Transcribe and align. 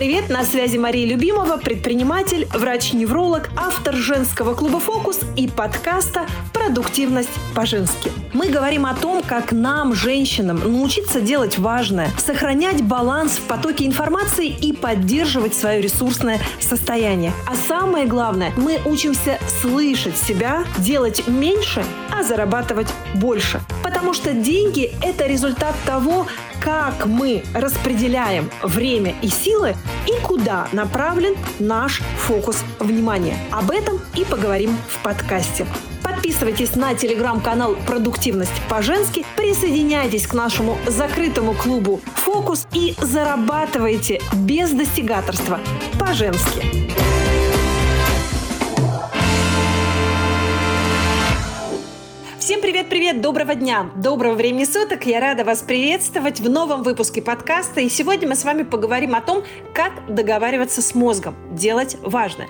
привет! 0.00 0.30
На 0.30 0.44
связи 0.44 0.78
Мария 0.78 1.06
Любимова, 1.06 1.58
предприниматель, 1.58 2.48
врач-невролог, 2.54 3.50
автор 3.54 3.94
женского 3.94 4.54
клуба 4.54 4.80
«Фокус» 4.80 5.20
и 5.36 5.46
подкаста 5.46 6.26
«Продуктивность 6.54 7.28
по-женски». 7.54 8.10
Мы 8.32 8.48
говорим 8.48 8.86
о 8.86 8.94
том, 8.94 9.22
как 9.22 9.52
нам, 9.52 9.94
женщинам, 9.94 10.60
научиться 10.60 11.20
делать 11.20 11.58
важное, 11.58 12.08
сохранять 12.16 12.82
баланс 12.82 13.32
в 13.32 13.42
потоке 13.42 13.84
информации 13.84 14.48
и 14.48 14.72
поддерживать 14.72 15.54
свое 15.54 15.82
ресурсное 15.82 16.40
состояние. 16.60 17.34
А 17.46 17.54
самое 17.54 18.06
главное, 18.06 18.54
мы 18.56 18.78
учимся 18.86 19.38
слышать 19.60 20.16
себя, 20.16 20.64
делать 20.78 21.28
меньше, 21.28 21.84
зарабатывать 22.22 22.88
больше. 23.14 23.60
Потому 23.82 24.14
что 24.14 24.32
деньги– 24.32 24.92
это 25.02 25.26
результат 25.26 25.74
того, 25.86 26.26
как 26.60 27.06
мы 27.06 27.42
распределяем 27.54 28.50
время 28.62 29.14
и 29.22 29.28
силы 29.28 29.74
и 30.06 30.20
куда 30.24 30.68
направлен 30.72 31.34
наш 31.58 32.02
фокус 32.18 32.62
внимания. 32.78 33.36
Об 33.50 33.70
этом 33.70 33.98
и 34.14 34.24
поговорим 34.24 34.76
в 34.88 35.02
подкасте. 35.02 35.66
Подписывайтесь 36.02 36.74
на 36.76 36.94
телеграм-канал 36.94 37.76
«Продуктивность 37.86 38.52
по-женски», 38.68 39.24
присоединяйтесь 39.36 40.26
к 40.26 40.34
нашему 40.34 40.76
закрытому 40.86 41.54
клубу 41.54 42.00
«Фокус» 42.16 42.66
и 42.72 42.94
зарабатывайте 43.00 44.20
без 44.34 44.70
достигаторства 44.70 45.60
по-женски. 45.98 47.19
Всем 52.50 52.62
привет-привет, 52.62 53.20
доброго 53.20 53.54
дня, 53.54 53.92
доброго 53.94 54.34
времени 54.34 54.64
суток. 54.64 55.06
Я 55.06 55.20
рада 55.20 55.44
вас 55.44 55.62
приветствовать 55.62 56.40
в 56.40 56.50
новом 56.50 56.82
выпуске 56.82 57.22
подкаста. 57.22 57.80
И 57.80 57.88
сегодня 57.88 58.26
мы 58.26 58.34
с 58.34 58.42
вами 58.42 58.64
поговорим 58.64 59.14
о 59.14 59.20
том, 59.20 59.44
как 59.72 60.12
договариваться 60.12 60.82
с 60.82 60.96
мозгом, 60.96 61.36
делать 61.52 61.96
важное. 62.02 62.48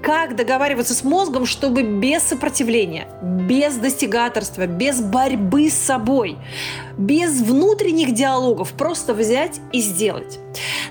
Как 0.00 0.36
договариваться 0.36 0.94
с 0.94 1.04
мозгом, 1.04 1.44
чтобы 1.44 1.82
без 1.82 2.22
сопротивления, 2.22 3.08
без 3.22 3.74
достигаторства, 3.74 4.66
без 4.66 5.02
борьбы 5.02 5.68
с 5.68 5.74
собой, 5.74 6.38
без 6.96 7.40
внутренних 7.40 8.14
диалогов 8.14 8.72
просто 8.72 9.14
взять 9.14 9.60
и 9.72 9.80
сделать. 9.80 10.38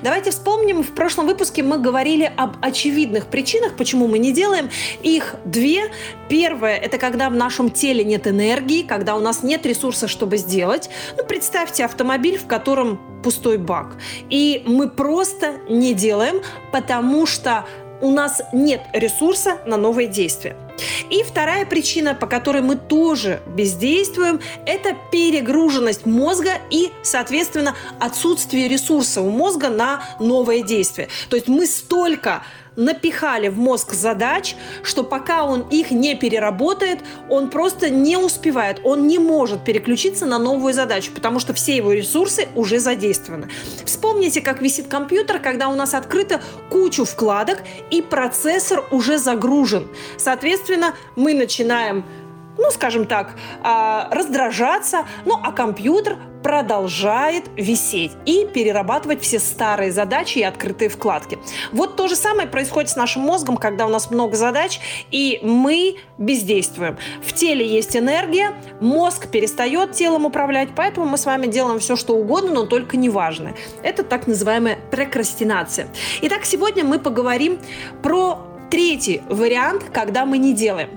Давайте 0.02 0.32
вспомним, 0.32 0.84
в 0.84 0.92
прошлом 0.96 1.28
выпуске 1.28 1.64
мы 1.64 1.78
говорили 1.78 2.32
об 2.36 2.58
очевидных 2.62 3.28
причинах, 3.28 3.76
почему 3.76 4.08
мы 4.08 4.20
не 4.20 4.32
делаем. 4.34 4.70
Их 5.04 5.36
две. 5.46 5.92
Первое– 6.30 6.76
это 6.78 6.98
когда 6.98 7.30
в 7.30 7.36
нашем 7.36 7.70
теле 7.70 8.04
нет 8.04 8.28
энергии, 8.28 8.84
когда 8.84 9.16
у 9.16 9.20
нас 9.20 9.44
нет 9.44 9.66
ресурса, 9.66 10.08
чтобы 10.08 10.38
сделать. 10.38 10.90
Ну, 11.18 11.26
представьте 11.26 11.86
автомобиль, 11.86 12.38
в 12.38 12.48
котором 12.48 13.00
пустой 13.24 13.58
бак. 13.58 13.98
И 14.30 14.64
мы 14.66 14.90
просто 14.90 15.56
не 15.70 15.94
делаем, 15.94 16.42
потому 16.72 17.26
что 17.26 17.66
у 18.02 18.10
нас 18.10 18.42
нет 18.52 18.82
ресурса 18.94 19.60
на 19.66 19.78
новые 19.78 20.08
действия. 20.08 20.56
И 21.10 21.24
вторая 21.24 21.66
причина, 21.66 22.14
по 22.14 22.28
которой 22.28 22.62
мы 22.62 22.76
тоже 22.76 23.42
бездействуем, 23.48 24.40
это 24.66 24.96
перегруженность 25.12 26.06
мозга 26.06 26.54
и, 26.70 26.92
соответственно, 27.04 27.76
отсутствие 28.00 28.68
ресурса 28.68 29.22
у 29.22 29.30
мозга 29.30 29.70
на 29.70 30.04
новое 30.20 30.62
действие. 30.62 31.10
То 31.30 31.36
есть 31.36 31.48
мы 31.48 31.66
столько 31.66 32.44
напихали 32.76 33.50
в 33.50 33.58
мозг 33.58 33.94
задач, 33.94 34.56
что 34.84 35.04
пока 35.04 35.44
он 35.44 35.62
их 35.70 35.92
не 35.92 36.16
переработает, 36.16 37.00
он 37.30 37.50
просто 37.50 37.90
не 37.90 38.18
успевает, 38.18 38.80
он 38.84 39.08
не 39.08 39.20
может 39.20 39.64
переключиться 39.64 40.26
на 40.26 40.40
новую 40.40 40.74
задачу, 40.74 41.12
потому 41.14 41.40
что 41.40 41.54
все 41.54 41.76
его 41.76 41.92
ресурсы 41.92 42.48
уже 42.56 42.80
задействованы. 42.80 43.50
Вспомните, 43.86 44.42
как 44.42 44.62
висит 44.62 44.88
компьютер, 44.88 45.40
когда 45.40 45.68
у 45.68 45.76
нас 45.76 45.94
открыто 45.94 46.42
кучу 46.70 47.06
вкладок 47.06 47.60
и 47.90 48.02
процессор 48.02 48.86
уже 48.92 49.18
загружен. 49.18 49.88
Соответственно, 50.18 50.96
мы 51.16 51.34
начинаем 51.34 52.06
ну, 52.62 52.72
скажем 52.72 53.06
так, 53.06 53.36
а, 53.64 54.08
раздражаться, 54.12 55.06
ну, 55.26 55.36
а 55.42 55.52
компьютер 55.52 56.18
продолжает 56.44 57.46
висеть 57.56 58.12
и 58.26 58.46
перерабатывать 58.46 59.22
все 59.22 59.40
старые 59.40 59.92
задачи 59.92 60.40
и 60.40 60.44
открытые 60.44 60.90
вкладки. 60.90 61.38
Вот 61.72 61.96
то 61.96 62.08
же 62.08 62.16
самое 62.16 62.48
происходит 62.48 62.90
с 62.90 62.96
нашим 62.96 63.24
мозгом, 63.24 63.58
когда 63.58 63.86
у 63.86 63.90
нас 63.90 64.10
много 64.12 64.36
задач, 64.36 64.80
и 65.12 65.40
мы 65.44 65.98
бездействуем. 66.18 66.98
В 67.24 67.34
теле 67.34 67.68
есть 67.68 67.96
энергия, 67.96 68.54
мозг 68.80 69.28
перестает 69.28 69.92
телом 69.94 70.26
управлять, 70.26 70.70
поэтому 70.76 71.06
мы 71.06 71.18
с 71.18 71.26
вами 71.26 71.48
делаем 71.48 71.80
все, 71.80 71.96
что 71.96 72.16
угодно, 72.16 72.52
но 72.52 72.66
только 72.66 72.98
неважное. 72.98 73.56
Это 73.84 74.04
так 74.04 74.28
называемая 74.28 74.80
прокрастинация. 74.90 75.88
Итак, 76.22 76.46
сегодня 76.46 76.84
мы 76.84 77.00
поговорим 77.00 77.60
про 78.02 78.48
третий 78.72 79.22
вариант, 79.30 79.84
когда 79.94 80.26
мы 80.26 80.38
не 80.38 80.54
делаем. 80.54 80.90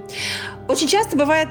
Очень 0.69 0.89
часто 0.89 1.17
бывает 1.17 1.49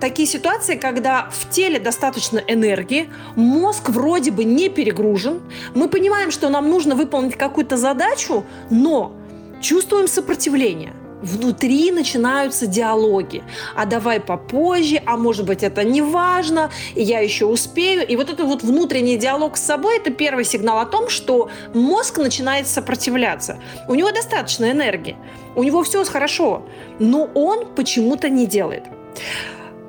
такие 0.00 0.26
ситуации, 0.26 0.76
когда 0.76 1.30
в 1.30 1.48
теле 1.50 1.78
достаточно 1.78 2.38
энергии, 2.38 3.08
мозг 3.36 3.88
вроде 3.90 4.30
бы 4.30 4.44
не 4.44 4.68
перегружен, 4.68 5.40
мы 5.74 5.88
понимаем, 5.88 6.30
что 6.30 6.48
нам 6.48 6.68
нужно 6.68 6.94
выполнить 6.94 7.36
какую-то 7.36 7.76
задачу, 7.76 8.44
но 8.70 9.12
чувствуем 9.60 10.08
сопротивление– 10.08 10.92
внутри 11.26 11.90
начинаются 11.90 12.66
диалоги. 12.66 13.42
А 13.74 13.84
давай 13.84 14.20
попозже, 14.20 15.02
а 15.04 15.16
может 15.16 15.44
быть 15.44 15.62
это 15.62 15.84
не 15.84 16.02
важно, 16.02 16.70
я 16.94 17.20
еще 17.20 17.46
успею. 17.46 18.06
И 18.06 18.16
вот 18.16 18.30
этот 18.30 18.46
вот 18.46 18.62
внутренний 18.62 19.16
диалог 19.16 19.56
с 19.56 19.62
собой– 19.62 19.96
это 19.98 20.10
первый 20.10 20.44
сигнал 20.44 20.78
о 20.78 20.86
том, 20.86 21.08
что 21.08 21.50
мозг 21.74 22.18
начинает 22.18 22.66
сопротивляться. 22.66 23.58
У 23.88 23.94
него 23.94 24.10
достаточно 24.12 24.70
энергии, 24.70 25.16
у 25.54 25.62
него 25.62 25.82
все 25.82 26.04
хорошо, 26.04 26.62
но 26.98 27.28
он 27.34 27.66
почему-то 27.74 28.28
не 28.28 28.46
делает. 28.46 28.84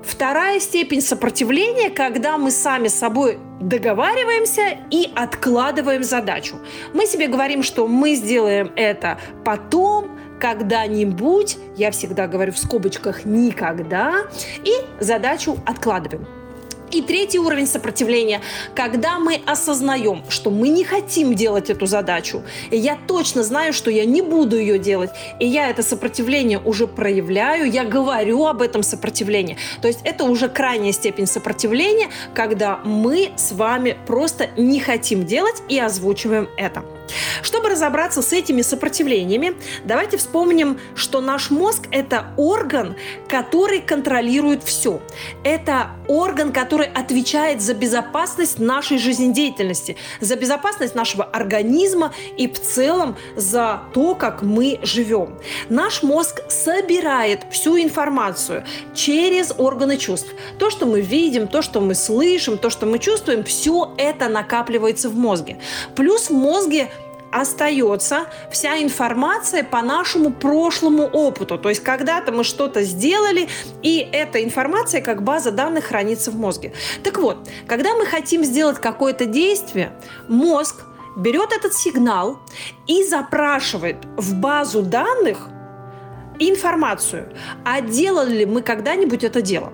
Вторая 0.04 0.62
степень 0.62 1.02
сопротивления, 1.02 1.90
когда 1.90 2.38
мы 2.38 2.50
сами 2.50 2.88
с 2.88 2.96
собой 2.98 3.40
договариваемся 3.60 4.78
и 4.90 5.12
откладываем 5.14 6.02
задачу. 6.04 6.56
Мы 6.94 7.06
себе 7.06 7.28
говорим, 7.28 7.62
что 7.62 7.88
мы 7.88 8.16
сделаем 8.16 8.72
это 8.78 9.20
потом, 9.44 10.17
когда-нибудь, 10.40 11.58
я 11.76 11.92
всегда 11.92 12.28
говорю 12.28 12.54
в 12.54 12.60
скобочках 12.60 13.26
никогда, 13.26 14.28
и 14.64 14.74
задачу 15.00 15.58
откладываем. 15.66 16.28
И 16.92 17.02
третий 17.02 17.38
уровень 17.38 17.68
сопротивления, 17.68 18.42
когда 18.74 19.20
мы 19.20 19.42
осознаем, 19.46 20.24
что 20.30 20.52
мы 20.52 20.70
не 20.70 20.86
хотим 20.86 21.36
делать 21.36 21.70
эту 21.70 21.86
задачу, 21.86 22.44
и 22.72 22.78
я 22.78 22.98
точно 23.08 23.44
знаю, 23.44 23.74
что 23.74 23.92
я 23.92 24.06
не 24.06 24.22
буду 24.22 24.58
ее 24.58 24.80
делать, 24.80 25.10
и 25.40 25.46
я 25.46 25.70
это 25.70 25.84
сопротивление 25.84 26.60
уже 26.60 26.88
проявляю, 26.88 27.70
я 27.70 27.84
говорю 27.84 28.46
об 28.46 28.62
этом 28.62 28.84
сопротивлении. 28.84 29.58
То 29.82 29.90
есть 29.90 30.00
это 30.06 30.24
уже 30.24 30.48
крайняя 30.48 30.94
степень 30.94 31.28
сопротивления, 31.28 32.08
когда 32.34 32.80
мы 32.86 33.32
с 33.36 33.52
вами 33.52 33.98
просто 34.08 34.50
не 34.56 34.80
хотим 34.80 35.26
делать 35.26 35.62
и 35.68 35.78
озвучиваем 35.78 36.48
это. 36.56 36.86
Чтобы 37.42 37.70
разобраться 37.70 38.22
с 38.22 38.34
этими 38.34 38.62
сопротивлениями, 38.62 39.56
давайте 39.84 40.18
вспомним, 40.18 40.80
что 40.96 41.22
наш 41.22 41.50
мозг– 41.50 41.88
это 41.92 42.34
орган, 42.38 42.96
который 43.28 43.82
контролирует 43.82 44.64
все. 44.64 45.02
Это 45.44 45.92
орган, 46.08 46.52
который 46.52 46.88
отвечает 46.88 47.62
за 47.62 47.74
безопасность 47.74 48.60
нашей 48.60 48.98
жизнедеятельности, 48.98 49.98
за 50.20 50.36
безопасность 50.36 50.96
нашего 50.96 51.24
организма 51.24 52.14
и 52.38 52.48
в 52.48 52.60
целом 52.60 53.18
за 53.36 53.82
то, 53.94 54.16
как 54.16 54.42
мы 54.42 54.80
живем. 54.84 55.38
Наш 55.70 56.04
мозг 56.04 56.42
собирает 56.50 57.46
всю 57.52 57.78
информацию 57.80 58.64
через 58.94 59.54
органы 59.58 59.98
чувств. 59.98 60.34
То, 60.60 60.70
что 60.70 60.86
мы 60.86 61.02
видим, 61.02 61.48
то, 61.48 61.62
что 61.62 61.82
мы 61.82 61.96
слышим, 61.96 62.58
то, 62.58 62.70
что 62.70 62.86
мы 62.86 63.00
чувствуем, 63.00 63.44
все 63.44 63.94
это 63.98 64.30
накапливается 64.30 65.10
в 65.10 65.16
мозге. 65.16 65.60
Плюс 65.96 66.30
в 66.30 66.34
мозге 66.34 66.90
остается 67.32 68.28
вся 68.52 68.82
информация 68.82 69.64
по 69.64 69.82
нашему 69.82 70.32
прошлому 70.32 71.04
опыту. 71.04 71.58
То 71.58 71.70
есть 71.70 71.84
когда-то 71.84 72.32
мы 72.32 72.44
что-то 72.44 72.84
сделали, 72.84 73.50
и 73.82 74.08
эта 74.12 74.44
информация 74.44 75.02
как 75.02 75.24
база 75.24 75.52
данных 75.52 75.86
хранится 75.86 76.32
в 76.32 76.36
мозге. 76.36 76.74
Так 77.04 77.18
вот, 77.18 77.38
когда 77.68 77.94
мы 77.96 78.06
хотим 78.06 78.44
сделать 78.44 78.80
какое-то 78.80 79.26
действие, 79.26 79.94
мозг 80.28 80.86
берет 81.18 81.52
этот 81.52 81.74
сигнал 81.74 82.40
и 82.86 83.04
запрашивает 83.04 83.98
в 84.18 84.36
базу 84.36 84.84
данных 84.84 85.50
информацию, 86.40 87.30
а 87.64 87.82
делали 87.82 88.38
ли 88.38 88.46
мы 88.46 88.62
когда-нибудь 88.62 89.24
это 89.24 89.42
дело. 89.42 89.72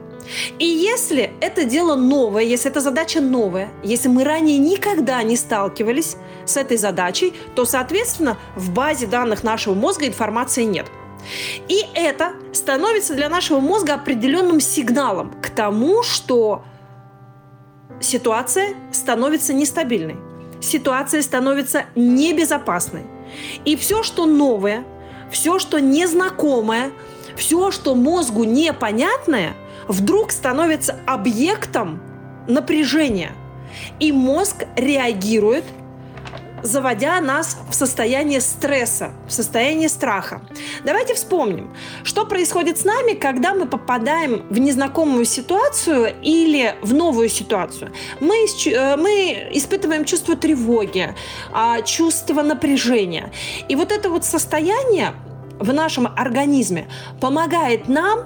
И 0.60 0.66
если 0.66 1.32
это 1.42 1.66
дело 1.66 1.96
новое, 1.96 2.44
если 2.44 2.72
эта 2.72 2.80
задача 2.80 3.20
новая, 3.22 3.70
если 3.84 4.08
мы 4.08 4.24
ранее 4.24 4.58
никогда 4.58 5.22
не 5.24 5.36
сталкивались 5.36 6.16
с 6.46 6.58
этой 6.58 6.78
задачей, 6.78 7.34
то, 7.56 7.66
соответственно, 7.66 8.38
в 8.56 8.72
базе 8.72 9.08
данных 9.08 9.44
нашего 9.44 9.74
мозга 9.74 10.08
информации 10.08 10.64
нет. 10.64 10.88
И 11.68 11.86
это 11.94 12.34
становится 12.52 13.16
для 13.16 13.30
нашего 13.30 13.60
мозга 13.60 13.94
определенным 13.96 14.60
сигналом 14.60 15.34
к 15.42 15.50
тому, 15.50 16.04
что 16.04 16.64
ситуация 18.02 18.76
становится 18.92 19.54
нестабильной, 19.54 20.18
ситуация 20.62 21.22
становится 21.22 21.86
небезопасной. 21.96 23.04
И 23.66 23.76
все, 23.76 24.04
что 24.04 24.26
новое, 24.26 24.84
все, 25.34 25.60
что 25.60 25.80
незнакомое, 25.80 26.92
все, 27.36 27.72
что 27.72 27.96
мозгу 27.96 28.44
непонятное, 28.44 29.56
вдруг 29.88 30.32
становится 30.32 30.96
объектом 31.06 32.02
напряжения. 32.48 33.32
И 34.00 34.12
мозг 34.12 34.66
реагирует 34.78 35.66
заводя 36.64 37.22
нас 37.22 37.58
в 37.70 37.76
состояние 37.76 38.42
стресса, 38.42 39.12
в 39.28 39.32
состояние 39.32 39.90
страха. 39.90 40.42
Давайте 40.84 41.14
вспомним, 41.14 41.70
что 42.04 42.26
происходит 42.26 42.80
с 42.80 42.86
нами, 42.86 43.14
когда 43.14 43.54
мы 43.54 43.68
попадаем 43.68 44.46
в 44.50 44.58
незнакомую 44.58 45.26
ситуацию 45.26 46.16
или 46.22 46.76
в 46.82 46.94
новую 46.94 47.30
ситуацию. 47.30 47.92
Мы, 48.20 48.46
э, 48.66 48.96
мы 48.96 49.50
испытываем 49.52 50.06
чувство 50.06 50.36
тревоги, 50.36 51.14
а, 51.52 51.82
чувство 51.82 52.42
напряжения. 52.42 53.32
И 53.68 53.76
вот 53.76 53.92
это 53.92 54.10
вот 54.10 54.26
состояние 54.26 55.14
в 55.60 55.74
нашем 55.74 56.08
организме 56.08 56.88
помогает 57.20 57.88
нам 57.88 58.22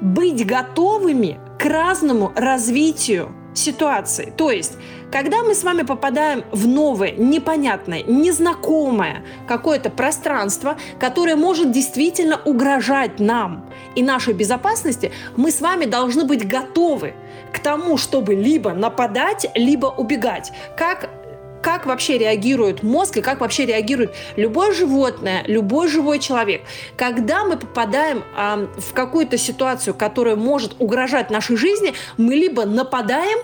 быть 0.00 0.44
готовыми 0.46 1.38
к 1.58 1.66
разному 1.66 2.32
развитию 2.34 3.34
ситуации. 3.54 4.32
То 4.36 4.50
есть 4.50 4.72
когда 5.12 5.42
мы 5.42 5.54
с 5.54 5.62
вами 5.62 5.82
попадаем 5.82 6.42
в 6.52 6.66
новое, 6.66 7.12
непонятное, 7.12 8.02
незнакомое 8.02 9.22
какое-то 9.46 9.90
пространство, 9.90 10.78
которое 10.98 11.36
может 11.36 11.70
действительно 11.70 12.40
угрожать 12.42 13.20
нам 13.20 13.66
и 13.94 14.02
нашей 14.02 14.32
безопасности, 14.32 15.12
мы 15.36 15.50
с 15.50 15.60
вами 15.60 15.84
должны 15.84 16.24
быть 16.24 16.48
готовы 16.48 17.12
к 17.52 17.58
тому, 17.58 17.98
чтобы 17.98 18.34
либо 18.34 18.72
нападать, 18.72 19.46
либо 19.54 19.86
убегать. 19.86 20.50
Как 20.78 21.10
как 21.62 21.86
вообще 21.86 22.18
реагирует 22.18 22.82
мозг 22.82 23.16
и 23.16 23.22
как 23.22 23.40
вообще 23.40 23.64
реагирует 23.64 24.12
любое 24.36 24.72
животное, 24.72 25.44
любой 25.46 25.88
живой 25.88 26.18
человек. 26.18 26.62
Когда 26.96 27.44
мы 27.44 27.56
попадаем 27.56 28.24
э, 28.36 28.66
в 28.78 28.92
какую-то 28.92 29.38
ситуацию, 29.38 29.94
которая 29.94 30.36
может 30.36 30.74
угрожать 30.80 31.30
нашей 31.30 31.56
жизни, 31.56 31.94
мы 32.18 32.34
либо 32.34 32.64
нападаем, 32.64 33.38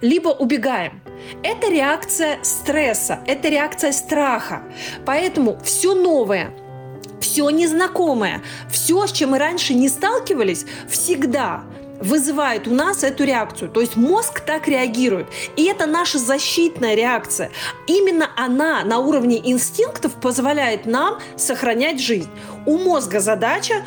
либо 0.00 0.30
убегаем. 0.30 1.00
Это 1.42 1.70
реакция 1.70 2.38
стресса, 2.42 3.20
это 3.26 3.48
реакция 3.48 3.92
страха. 3.92 4.62
Поэтому 5.04 5.58
все 5.62 5.94
новое, 5.94 6.50
все 7.20 7.50
незнакомое, 7.50 8.42
все, 8.70 9.06
с 9.06 9.12
чем 9.12 9.30
мы 9.30 9.38
раньше 9.38 9.74
не 9.74 9.88
сталкивались, 9.88 10.64
всегда 10.88 11.64
вызывает 12.00 12.66
у 12.66 12.74
нас 12.74 13.04
эту 13.04 13.24
реакцию. 13.24 13.70
То 13.70 13.80
есть 13.80 13.96
мозг 13.96 14.40
так 14.40 14.68
реагирует. 14.68 15.26
И 15.56 15.64
это 15.64 15.86
наша 15.86 16.18
защитная 16.18 16.94
реакция. 16.94 17.50
Именно 17.86 18.30
она 18.36 18.82
на 18.84 18.98
уровне 18.98 19.40
инстинктов 19.50 20.14
позволяет 20.14 20.86
нам 20.86 21.18
сохранять 21.36 22.00
жизнь. 22.00 22.30
У 22.66 22.78
мозга 22.78 23.20
задача 23.20 23.84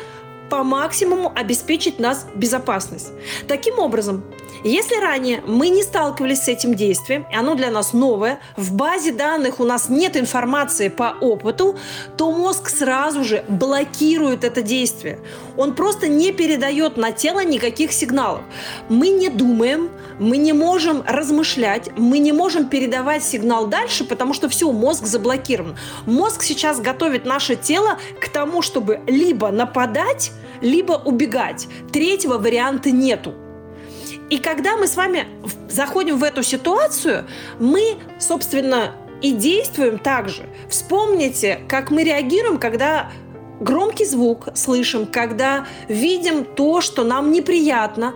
по 0.50 0.62
максимуму 0.62 1.32
обеспечить 1.34 1.98
нас 1.98 2.26
безопасность. 2.34 3.10
Таким 3.48 3.78
образом, 3.78 4.22
если 4.64 4.96
ранее 4.96 5.42
мы 5.46 5.68
не 5.68 5.82
сталкивались 5.82 6.44
с 6.44 6.48
этим 6.48 6.74
действием, 6.74 7.26
и 7.30 7.36
оно 7.36 7.54
для 7.54 7.70
нас 7.70 7.92
новое, 7.92 8.40
в 8.56 8.72
базе 8.72 9.12
данных 9.12 9.60
у 9.60 9.64
нас 9.64 9.90
нет 9.90 10.16
информации 10.16 10.88
по 10.88 11.14
опыту, 11.20 11.76
то 12.16 12.32
мозг 12.32 12.70
сразу 12.70 13.24
же 13.24 13.44
блокирует 13.46 14.42
это 14.42 14.62
действие. 14.62 15.18
Он 15.58 15.74
просто 15.74 16.08
не 16.08 16.32
передает 16.32 16.96
на 16.96 17.12
тело 17.12 17.44
никаких 17.44 17.92
сигналов. 17.92 18.40
Мы 18.88 19.10
не 19.10 19.28
думаем, 19.28 19.90
мы 20.18 20.38
не 20.38 20.54
можем 20.54 21.02
размышлять, 21.06 21.90
мы 21.98 22.18
не 22.18 22.32
можем 22.32 22.70
передавать 22.70 23.22
сигнал 23.22 23.66
дальше, 23.66 24.04
потому 24.04 24.32
что 24.32 24.48
все, 24.48 24.72
мозг 24.72 25.04
заблокирован. 25.04 25.76
Мозг 26.06 26.42
сейчас 26.42 26.80
готовит 26.80 27.26
наше 27.26 27.56
тело 27.56 27.98
к 28.18 28.30
тому, 28.30 28.62
чтобы 28.62 29.00
либо 29.06 29.50
нападать, 29.50 30.32
либо 30.62 30.94
убегать. 30.94 31.68
Третьего 31.92 32.38
варианта 32.38 32.90
нету. 32.90 33.34
И 34.34 34.38
когда 34.38 34.76
мы 34.76 34.88
с 34.88 34.96
вами 34.96 35.28
заходим 35.68 36.18
в 36.18 36.24
эту 36.24 36.42
ситуацию, 36.42 37.24
мы, 37.60 37.98
собственно, 38.18 38.96
и 39.22 39.30
действуем 39.30 39.96
так 39.96 40.28
же. 40.28 40.48
Вспомните, 40.68 41.60
как 41.68 41.92
мы 41.92 42.02
реагируем, 42.02 42.58
когда 42.58 43.12
громкий 43.60 44.04
звук 44.04 44.48
слышим, 44.56 45.06
когда 45.06 45.68
видим 45.86 46.44
то, 46.44 46.80
что 46.80 47.04
нам 47.04 47.30
неприятно, 47.30 48.14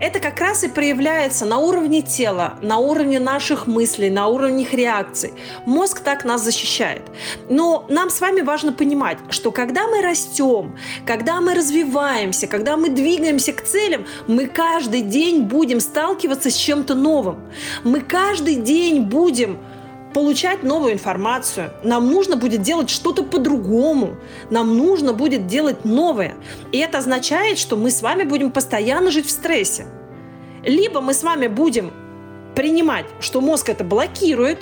это 0.00 0.18
как 0.18 0.40
раз 0.40 0.64
и 0.64 0.68
проявляется 0.68 1.44
на 1.44 1.58
уровне 1.58 2.02
тела, 2.02 2.54
на 2.62 2.78
уровне 2.78 3.20
наших 3.20 3.66
мыслей, 3.66 4.10
на 4.10 4.26
уровне 4.28 4.62
их 4.62 4.72
реакций. 4.72 5.32
Мозг 5.66 6.00
так 6.00 6.24
нас 6.24 6.42
защищает. 6.42 7.02
Но 7.48 7.84
нам 7.88 8.08
с 8.08 8.20
вами 8.20 8.40
важно 8.40 8.72
понимать, 8.72 9.18
что 9.28 9.52
когда 9.52 9.86
мы 9.86 10.00
растем, 10.00 10.76
когда 11.04 11.40
мы 11.40 11.54
развиваемся, 11.54 12.46
когда 12.46 12.76
мы 12.76 12.88
двигаемся 12.88 13.52
к 13.52 13.62
целям, 13.62 14.06
мы 14.26 14.46
каждый 14.46 15.02
день 15.02 15.42
будем 15.42 15.80
сталкиваться 15.80 16.50
с 16.50 16.54
чем-то 16.54 16.94
новым. 16.94 17.38
Мы 17.84 18.00
каждый 18.00 18.56
день 18.56 19.02
будем 19.02 19.58
получать 20.12 20.62
новую 20.62 20.92
информацию. 20.92 21.72
Нам 21.82 22.10
нужно 22.10 22.36
будет 22.36 22.62
делать 22.62 22.90
что-то 22.90 23.22
по-другому. 23.22 24.16
Нам 24.50 24.76
нужно 24.76 25.12
будет 25.12 25.46
делать 25.46 25.84
новое. 25.84 26.34
И 26.72 26.78
это 26.78 26.98
означает, 26.98 27.58
что 27.58 27.76
мы 27.76 27.90
с 27.90 28.02
вами 28.02 28.24
будем 28.24 28.50
постоянно 28.50 29.10
жить 29.10 29.26
в 29.26 29.30
стрессе. 29.30 29.86
Либо 30.64 31.00
мы 31.00 31.14
с 31.14 31.22
вами 31.22 31.46
будем 31.46 31.92
принимать, 32.54 33.06
что 33.20 33.40
мозг 33.40 33.68
это 33.68 33.84
блокирует, 33.84 34.58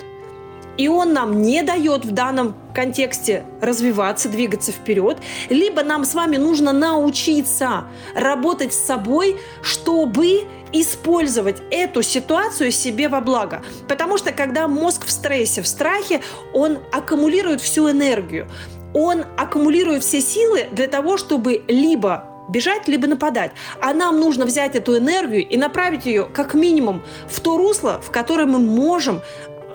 и 0.79 0.87
он 0.87 1.11
нам 1.11 1.41
не 1.41 1.61
дает 1.61 2.05
в 2.05 2.11
данном 2.11 2.55
контексте 2.73 3.43
развиваться, 3.59 4.29
двигаться 4.29 4.71
вперед, 4.71 5.17
либо 5.49 5.83
нам 5.83 6.05
с 6.05 6.15
вами 6.15 6.37
нужно 6.37 6.71
научиться 6.71 7.83
работать 8.15 8.73
с 8.73 8.85
собой, 8.85 9.35
чтобы 9.61 10.47
использовать 10.71 11.57
эту 11.69 12.01
ситуацию 12.01 12.71
себе 12.71 13.09
во 13.09 13.19
благо. 13.19 13.61
Потому 13.89 14.17
что 14.17 14.31
когда 14.31 14.69
мозг 14.69 15.05
в 15.05 15.11
стрессе, 15.11 15.61
в 15.61 15.67
страхе, 15.67 16.21
он 16.53 16.77
аккумулирует 16.93 17.59
всю 17.59 17.91
энергию. 17.91 18.47
Он 18.93 19.25
аккумулирует 19.37 20.01
все 20.01 20.21
силы 20.21 20.67
для 20.71 20.87
того, 20.87 21.17
чтобы 21.17 21.61
либо 21.67 22.29
бежать, 22.49 22.87
либо 22.87 23.07
нападать. 23.07 23.51
А 23.79 23.93
нам 23.93 24.19
нужно 24.19 24.45
взять 24.45 24.75
эту 24.75 24.97
энергию 24.97 25.47
и 25.47 25.57
направить 25.57 26.05
ее 26.05 26.25
как 26.25 26.53
минимум 26.53 27.03
в 27.27 27.39
то 27.39 27.57
русло, 27.57 28.01
в 28.01 28.11
которое 28.11 28.45
мы 28.45 28.59
можем 28.59 29.21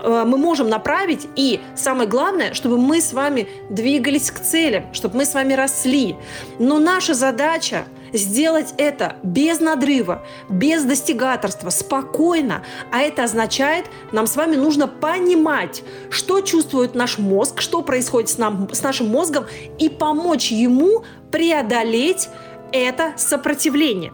мы 0.05 0.37
можем 0.37 0.69
направить, 0.69 1.27
и 1.37 1.61
самое 1.75 2.09
главное, 2.09 2.55
чтобы 2.55 2.79
мы 2.79 3.01
с 3.01 3.13
вами 3.13 3.49
двигались 3.71 4.31
к 4.31 4.41
целям, 4.41 4.93
чтобы 4.93 5.19
мы 5.19 5.25
с 5.25 5.35
вами 5.35 5.55
росли. 5.55 6.17
Но 6.59 6.79
наша 6.79 7.15
задача 7.15 7.87
сделать 8.13 8.75
это 8.77 9.17
без 9.23 9.61
надрыва, 9.61 10.25
без 10.49 10.85
достигаторства, 10.85 11.71
спокойно. 11.71 12.65
А 12.93 13.01
это 13.01 13.25
означает, 13.25 13.87
нам 14.13 14.27
с 14.27 14.37
вами 14.37 14.57
нужно 14.57 14.87
понимать, 14.87 15.83
что 16.11 16.41
чувствует 16.41 16.95
наш 16.95 17.19
мозг, 17.19 17.61
что 17.61 17.83
происходит 17.83 18.31
с, 18.31 18.39
нам, 18.39 18.69
с 18.73 18.83
нашим 18.83 19.09
мозгом, 19.09 19.47
и 19.79 19.89
помочь 19.89 20.51
ему 20.51 21.05
преодолеть 21.31 22.29
это 22.73 23.15
сопротивление. 23.17 24.13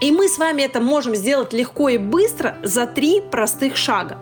И 0.00 0.12
мы 0.12 0.28
с 0.28 0.38
вами 0.38 0.62
это 0.62 0.80
можем 0.80 1.14
сделать 1.14 1.52
легко 1.52 1.90
и 1.90 1.98
быстро 1.98 2.56
за 2.62 2.86
три 2.86 3.20
простых 3.20 3.76
шага. 3.76 4.18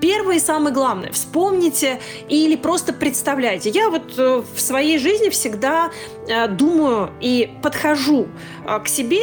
Первое 0.00 0.36
и 0.36 0.40
самое 0.40 0.74
главное, 0.74 1.12
вспомните 1.12 2.00
или 2.28 2.56
просто 2.56 2.92
представляйте. 2.92 3.70
Я 3.70 3.90
вот 3.90 4.18
э, 4.18 4.42
в 4.54 4.60
своей 4.60 4.98
жизни 4.98 5.28
всегда 5.28 5.90
э, 6.26 6.48
думаю 6.48 7.10
и 7.20 7.50
подхожу 7.62 8.28
э, 8.66 8.80
к 8.80 8.88
себе 8.88 9.22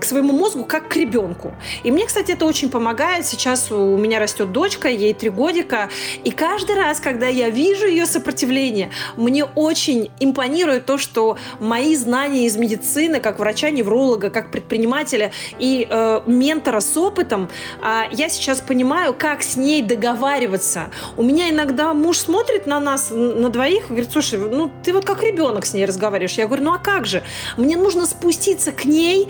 к 0.00 0.04
своему 0.04 0.32
мозгу 0.32 0.64
как 0.64 0.88
к 0.88 0.96
ребенку. 0.96 1.54
И 1.82 1.90
мне, 1.90 2.06
кстати, 2.06 2.32
это 2.32 2.46
очень 2.46 2.70
помогает. 2.70 3.26
Сейчас 3.26 3.70
у 3.70 3.96
меня 3.96 4.18
растет 4.18 4.52
дочка, 4.52 4.88
ей 4.88 5.14
три 5.14 5.30
годика, 5.30 5.88
и 6.24 6.30
каждый 6.30 6.76
раз, 6.76 7.00
когда 7.00 7.26
я 7.26 7.50
вижу 7.50 7.86
ее 7.86 8.06
сопротивление, 8.06 8.90
мне 9.16 9.44
очень 9.44 10.10
импонирует 10.20 10.86
то, 10.86 10.98
что 10.98 11.38
мои 11.60 11.94
знания 11.96 12.46
из 12.46 12.56
медицины, 12.56 13.20
как 13.20 13.38
врача-невролога, 13.38 14.30
как 14.30 14.50
предпринимателя 14.50 15.32
и 15.58 15.86
э, 15.88 16.20
ментора 16.26 16.80
с 16.80 16.96
опытом, 16.96 17.48
э, 17.82 18.02
я 18.12 18.28
сейчас 18.28 18.60
понимаю, 18.60 19.14
как 19.14 19.42
с 19.42 19.56
ней 19.56 19.82
договариваться. 19.82 20.90
У 21.16 21.22
меня 21.22 21.50
иногда 21.50 21.94
муж 21.94 22.18
смотрит 22.18 22.66
на 22.66 22.80
нас, 22.80 23.10
на 23.10 23.48
двоих, 23.48 23.84
и 23.84 23.88
говорит, 23.88 24.10
слушай, 24.12 24.38
ну 24.38 24.70
ты 24.82 24.92
вот 24.92 25.04
как 25.04 25.22
ребенок 25.22 25.66
с 25.66 25.74
ней 25.74 25.84
разговариваешь. 25.84 26.32
Я 26.32 26.46
говорю, 26.46 26.64
ну 26.64 26.74
а 26.74 26.78
как 26.78 27.06
же? 27.06 27.22
Мне 27.56 27.76
нужно 27.76 28.06
спуститься 28.06 28.72
к 28.72 28.84
ней, 28.84 29.28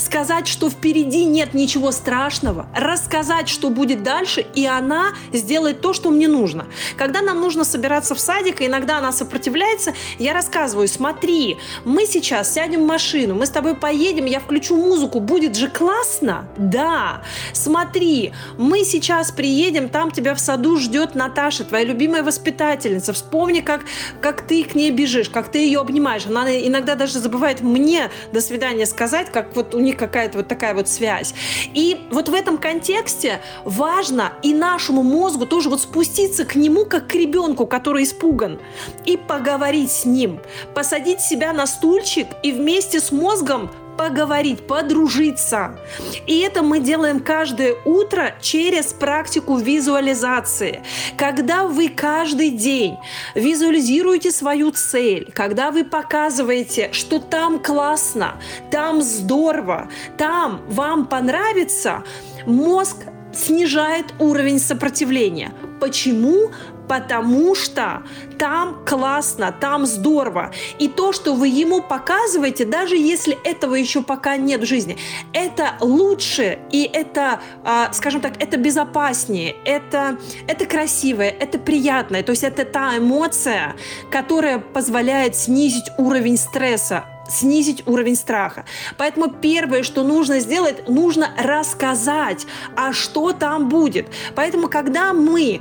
сказать, 0.00 0.48
что 0.48 0.70
впереди 0.70 1.24
нет 1.24 1.54
ничего 1.54 1.92
страшного, 1.92 2.66
рассказать, 2.74 3.48
что 3.48 3.70
будет 3.70 4.02
дальше, 4.02 4.44
и 4.54 4.66
она 4.66 5.12
сделает 5.32 5.80
то, 5.80 5.92
что 5.92 6.10
мне 6.10 6.28
нужно. 6.28 6.66
Когда 6.96 7.20
нам 7.22 7.40
нужно 7.40 7.64
собираться 7.64 8.14
в 8.14 8.20
садик, 8.20 8.60
и 8.60 8.66
иногда 8.66 8.98
она 8.98 9.12
сопротивляется, 9.12 9.94
я 10.18 10.32
рассказываю, 10.32 10.88
смотри, 10.88 11.58
мы 11.84 12.06
сейчас 12.06 12.52
сядем 12.52 12.82
в 12.82 12.86
машину, 12.86 13.34
мы 13.34 13.46
с 13.46 13.50
тобой 13.50 13.74
поедем, 13.74 14.24
я 14.24 14.40
включу 14.40 14.76
музыку, 14.76 15.20
будет 15.20 15.56
же 15.56 15.68
классно? 15.68 16.48
Да. 16.56 17.22
Смотри, 17.52 18.32
мы 18.56 18.84
сейчас 18.84 19.30
приедем, 19.30 19.88
там 19.88 20.10
тебя 20.10 20.34
в 20.34 20.40
саду 20.40 20.76
ждет 20.76 21.14
Наташа, 21.14 21.64
твоя 21.64 21.84
любимая 21.84 22.22
воспитательница. 22.22 23.12
Вспомни, 23.12 23.60
как, 23.60 23.82
как 24.20 24.46
ты 24.46 24.64
к 24.64 24.74
ней 24.74 24.90
бежишь, 24.90 25.28
как 25.28 25.50
ты 25.50 25.58
ее 25.58 25.80
обнимаешь. 25.80 26.26
Она 26.26 26.50
иногда 26.56 26.94
даже 26.94 27.18
забывает 27.18 27.60
мне 27.60 28.10
до 28.32 28.40
свидания 28.40 28.86
сказать, 28.86 29.30
как 29.30 29.54
вот 29.54 29.74
у 29.74 29.80
них 29.90 29.98
какая-то 29.98 30.38
вот 30.38 30.48
такая 30.48 30.74
вот 30.74 30.88
связь. 30.88 31.34
И 31.74 32.00
вот 32.10 32.28
в 32.28 32.34
этом 32.34 32.58
контексте 32.58 33.40
важно 33.64 34.32
и 34.42 34.54
нашему 34.54 35.02
мозгу 35.02 35.46
тоже 35.46 35.68
вот 35.68 35.80
спуститься 35.80 36.44
к 36.44 36.54
нему, 36.54 36.84
как 36.84 37.08
к 37.08 37.14
ребенку, 37.14 37.66
который 37.66 38.04
испуган, 38.04 38.60
и 39.04 39.16
поговорить 39.16 39.90
с 39.90 40.04
ним, 40.04 40.40
посадить 40.74 41.20
себя 41.20 41.52
на 41.52 41.66
стульчик 41.66 42.28
и 42.42 42.52
вместе 42.52 43.00
с 43.00 43.12
мозгом 43.12 43.70
поговорить, 44.00 44.66
подружиться. 44.66 45.78
И 46.26 46.38
это 46.38 46.62
мы 46.62 46.80
делаем 46.80 47.20
каждое 47.20 47.74
утро 47.84 48.34
через 48.40 48.94
практику 48.94 49.58
визуализации. 49.58 50.82
Когда 51.18 51.66
вы 51.66 51.90
каждый 51.90 52.48
день 52.48 52.96
визуализируете 53.34 54.30
свою 54.30 54.70
цель, 54.70 55.30
когда 55.34 55.70
вы 55.70 55.84
показываете, 55.84 56.88
что 56.92 57.18
там 57.18 57.58
классно, 57.58 58.36
там 58.70 59.02
здорово, 59.02 59.90
там 60.16 60.62
вам 60.66 61.04
понравится, 61.04 62.02
мозг 62.46 62.96
снижает 63.34 64.06
уровень 64.18 64.60
сопротивления. 64.60 65.52
Почему? 65.78 66.52
Потому 66.90 67.54
что 67.54 68.02
там 68.36 68.84
классно, 68.84 69.52
там 69.52 69.86
здорово. 69.86 70.50
И 70.80 70.88
то, 70.88 71.12
что 71.12 71.34
вы 71.34 71.46
ему 71.46 71.82
показываете, 71.82 72.64
даже 72.64 72.96
если 72.96 73.38
этого 73.44 73.76
еще 73.76 74.02
пока 74.02 74.36
нет 74.36 74.62
в 74.62 74.66
жизни, 74.66 74.98
это 75.32 75.76
лучше 75.78 76.58
и 76.72 76.90
это, 76.92 77.38
а, 77.64 77.92
скажем 77.92 78.20
так, 78.20 78.42
это 78.42 78.56
безопаснее, 78.56 79.54
это, 79.64 80.18
это 80.48 80.66
красивое, 80.66 81.30
это 81.30 81.60
приятное. 81.60 82.24
То 82.24 82.30
есть 82.30 82.42
это 82.42 82.64
та 82.64 82.98
эмоция, 82.98 83.76
которая 84.10 84.58
позволяет 84.58 85.36
снизить 85.36 85.92
уровень 85.96 86.38
стресса, 86.38 87.04
снизить 87.28 87.86
уровень 87.86 88.16
страха. 88.16 88.64
Поэтому 88.98 89.30
первое, 89.30 89.84
что 89.84 90.02
нужно 90.02 90.40
сделать, 90.40 90.88
нужно 90.88 91.30
рассказать, 91.38 92.48
а 92.74 92.92
что 92.92 93.32
там 93.32 93.68
будет. 93.68 94.08
Поэтому, 94.34 94.68
когда 94.68 95.12
мы 95.12 95.60